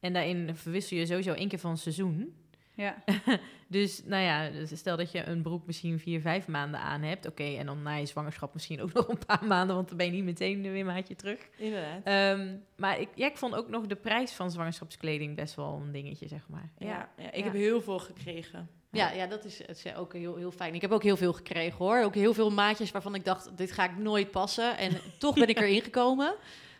En 0.00 0.12
daarin 0.12 0.56
verwissel 0.56 0.96
je 0.96 1.06
sowieso 1.06 1.32
één 1.32 1.48
keer 1.48 1.58
van 1.58 1.76
seizoen. 1.78 2.34
Ja. 2.80 2.94
Dus 3.70 4.02
nou 4.04 4.22
ja, 4.22 4.48
dus 4.50 4.78
stel 4.78 4.96
dat 4.96 5.12
je 5.12 5.24
een 5.26 5.42
broek 5.42 5.66
misschien 5.66 5.98
vier, 5.98 6.20
vijf 6.20 6.46
maanden 6.48 6.80
aan 6.80 7.02
hebt. 7.02 7.26
Oké, 7.26 7.42
en 7.44 7.66
dan 7.66 7.82
na 7.82 7.94
je 7.94 8.06
zwangerschap 8.06 8.52
misschien 8.54 8.82
ook 8.82 8.92
nog 8.98 9.08
een 9.08 9.18
paar 9.26 9.44
maanden, 9.44 9.76
want 9.76 9.88
dan 9.88 9.96
ben 9.96 10.06
je 10.06 10.12
niet 10.12 10.24
meteen 10.24 10.62
weer 10.62 10.80
een 10.80 10.86
maatje 10.86 11.14
terug. 11.16 11.48
Inderdaad. 11.56 12.00
Ehm, 12.04 12.56
maar 12.76 13.00
ik, 13.00 13.08
ja, 13.14 13.26
ik 13.26 13.36
vond 13.36 13.54
ook 13.54 13.68
nog 13.68 13.86
de 13.86 13.96
prijs 13.96 14.32
van 14.32 14.50
zwangerschapskleding 14.50 15.36
best 15.36 15.54
wel 15.54 15.80
een 15.84 15.92
dingetje, 15.92 16.28
zeg 16.28 16.48
maar. 16.48 16.70
Ja, 16.78 17.08
ja, 17.16 17.26
ik 17.30 17.36
Ja. 17.36 17.42
heb 17.44 17.52
heel 17.52 17.80
veel 17.82 17.98
gekregen. 17.98 18.68
Ja, 18.90 19.10
ja, 19.12 19.26
dat 19.26 19.44
is, 19.44 19.58
het 19.66 19.82
is 19.84 19.94
ook 19.94 20.12
heel, 20.12 20.36
heel 20.36 20.50
fijn. 20.52 20.74
Ik 20.74 20.80
heb 20.80 20.90
ook 20.90 21.02
heel 21.02 21.16
veel 21.16 21.32
gekregen 21.32 21.78
hoor. 21.78 22.02
Ook 22.02 22.14
heel 22.14 22.34
veel 22.34 22.50
maatjes 22.50 22.90
waarvan 22.90 23.14
ik 23.14 23.24
dacht, 23.24 23.56
dit 23.56 23.72
ga 23.72 23.84
ik 23.84 23.96
nooit 23.96 24.30
passen. 24.30 24.78
En 24.78 24.92
toch 25.18 25.34
ben 25.34 25.48
ik 25.48 25.58
erin 25.60 25.82
gekomen. 25.82 26.34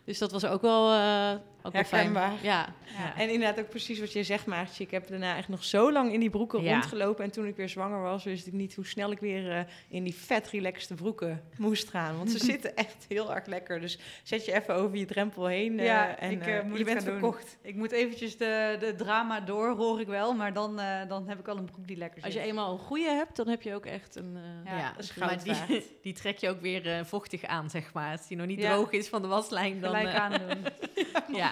Dus 0.05 0.17
dat 0.17 0.31
was 0.31 0.45
ook 0.45 0.61
wel, 0.61 0.91
eh 0.91 1.33
ook 1.63 1.71
fijn. 1.71 1.85
Herkenbaar. 1.85 2.33
Ja, 2.41 2.73
Ja. 2.97 3.15
En 3.17 3.29
inderdaad 3.29 3.59
ook 3.59 3.69
precies 3.69 3.99
wat 3.99 4.11
je 4.13 4.23
zegt, 4.23 4.45
Maartje. 4.45 4.83
Ik 4.83 4.91
heb 4.91 5.07
daarna 5.07 5.37
echt 5.37 5.47
nog 5.47 5.63
zo 5.63 5.91
lang 5.91 6.13
in 6.13 6.19
die 6.19 6.29
broeken 6.29 6.61
Ja. 6.63 6.71
rondgelopen. 6.71 7.23
En 7.23 7.31
toen 7.31 7.45
ik 7.45 7.55
weer 7.55 7.69
zwanger 7.69 8.01
was, 8.01 8.23
wist 8.23 8.47
ik 8.47 8.53
niet 8.53 8.75
hoe 8.75 8.85
snel 8.85 9.11
ik 9.11 9.19
weer 9.19 9.51
eh, 9.51 9.59
in 9.89 10.03
die 10.03 10.15
vet 10.15 10.47
relaxte 10.49 10.93
broeken 10.93 11.41
moest 11.57 11.89
gaan. 11.89 12.17
Want 12.17 12.31
ze 12.31 12.37
zitten 12.51 12.75
echt 12.75 13.05
heel 13.07 13.33
erg 13.35 13.45
lekker. 13.45 13.79
Dus 13.81 13.99
zet 14.23 14.45
je 14.45 14.53
even 14.53 14.75
over 14.75 14.97
je 14.97 15.05
drempel 15.05 15.45
heen 15.45 15.79
eh, 15.79 15.85
Ja, 15.85 16.17
en 16.17 16.31
ik, 16.31 16.41
eh, 16.45 16.57
eh, 16.57 16.63
moet 16.65 16.77
je 16.77 16.83
bent 16.83 17.05
doen. 17.05 17.19
verkocht. 17.19 17.57
Ik 17.61 17.75
moet 17.75 17.91
eventjes 17.91 18.37
de, 18.37 18.77
de 18.79 18.95
drama 18.95 19.39
door, 19.39 19.75
hoor 19.75 19.99
ik 19.99 20.07
wel. 20.07 20.33
Maar 20.33 20.53
dan, 20.53 20.79
eh, 20.79 21.07
dan 21.07 21.27
heb 21.29 21.39
ik 21.39 21.47
al 21.47 21.57
een 21.57 21.65
broek 21.65 21.87
die 21.87 21.97
lekker 21.97 22.15
zit. 22.21 22.25
als 22.25 22.33
je 22.33 22.39
eenmaal 22.49 22.71
een 22.71 22.79
goede 22.79 23.09
hebt, 23.09 23.35
dan 23.35 23.47
heb 23.47 23.61
je 23.61 23.75
ook 23.75 23.85
echt 23.85 24.15
een... 24.15 24.37
eh, 24.65 24.71
Ja, 24.77 24.93
maar 25.19 25.43
die, 25.43 25.83
die 26.03 26.13
trek 26.13 26.37
je 26.37 26.49
ook 26.49 26.61
weer 26.61 26.87
eh, 26.97 27.03
vochtig 27.03 27.43
aan, 27.43 27.69
zeg 27.69 27.93
maar. 27.93 28.11
Als 28.11 28.27
die 28.27 28.37
nog 28.37 28.47
niet 28.47 28.59
Ja. 28.61 28.73
droog 28.73 28.91
is 28.91 29.07
van 29.09 29.21
de 29.21 29.27
waslijn, 29.27 29.79
dan... 29.79 29.95
gelijk 29.95 30.15
eh, 30.15 30.21
aandoen. 30.21 30.63
ja. 31.41 31.50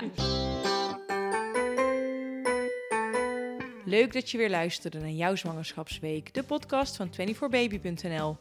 Leuk 3.85 4.13
dat 4.13 4.31
je 4.31 4.37
weer 4.37 4.49
luisterde 4.49 4.99
naar 4.99 5.09
jouw 5.09 5.35
zwangerschapsweek, 5.35 6.33
de 6.33 6.43
podcast 6.43 6.95
van 6.95 7.09
24baby.nl. 7.09 8.37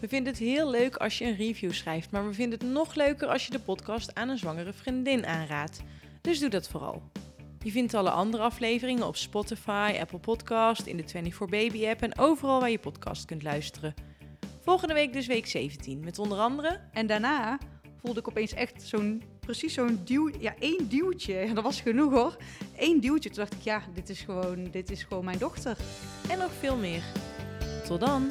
We 0.00 0.08
vinden 0.08 0.32
het 0.32 0.42
heel 0.42 0.70
leuk 0.70 0.96
als 0.96 1.18
je 1.18 1.24
een 1.24 1.36
review 1.36 1.72
schrijft, 1.72 2.10
maar 2.10 2.26
we 2.26 2.32
vinden 2.32 2.58
het 2.58 2.68
nog 2.68 2.94
leuker 2.94 3.28
als 3.28 3.44
je 3.44 3.50
de 3.50 3.60
podcast 3.60 4.14
aan 4.14 4.28
een 4.28 4.38
zwangere 4.38 4.72
vriendin 4.72 5.26
aanraadt. 5.26 5.82
Dus 6.20 6.38
doe 6.38 6.48
dat 6.48 6.68
vooral. 6.68 7.02
Je 7.62 7.70
vindt 7.70 7.94
alle 7.94 8.10
andere 8.10 8.42
afleveringen 8.42 9.06
op 9.06 9.16
Spotify, 9.16 9.96
Apple 10.00 10.18
Podcast, 10.18 10.86
in 10.86 10.96
de 10.96 11.04
24baby 11.04 11.86
app 11.86 12.02
en 12.02 12.18
overal 12.18 12.60
waar 12.60 12.70
je 12.70 12.78
podcast 12.78 13.24
kunt 13.24 13.42
luisteren. 13.42 13.94
Volgende 14.60 14.94
week 14.94 15.12
dus 15.12 15.26
week 15.26 15.46
17 15.46 16.00
met 16.00 16.18
onder 16.18 16.38
andere 16.38 16.80
En 16.92 17.06
daarna 17.06 17.58
voelde 18.02 18.20
ik 18.20 18.28
opeens 18.28 18.52
echt 18.52 18.82
zo'n, 18.82 19.22
precies 19.48 19.74
zo'n 19.74 20.00
duw, 20.04 20.30
ja, 20.38 20.54
één 20.58 20.88
duwtje. 20.88 21.46
Dat 21.54 21.64
was 21.64 21.80
genoeg 21.80 22.12
hoor. 22.12 22.36
Eén 22.76 23.00
duwtje. 23.00 23.28
Toen 23.28 23.38
dacht 23.38 23.52
ik, 23.52 23.62
ja, 23.62 23.82
dit 23.94 24.08
is 24.08 24.20
gewoon, 24.20 24.68
dit 24.70 24.90
is 24.90 25.02
gewoon 25.02 25.24
mijn 25.24 25.38
dochter. 25.38 25.76
en 26.30 26.38
nog 26.38 26.50
veel 26.60 26.76
meer. 26.76 27.02
Tot 27.86 28.00
dan! 28.00 28.30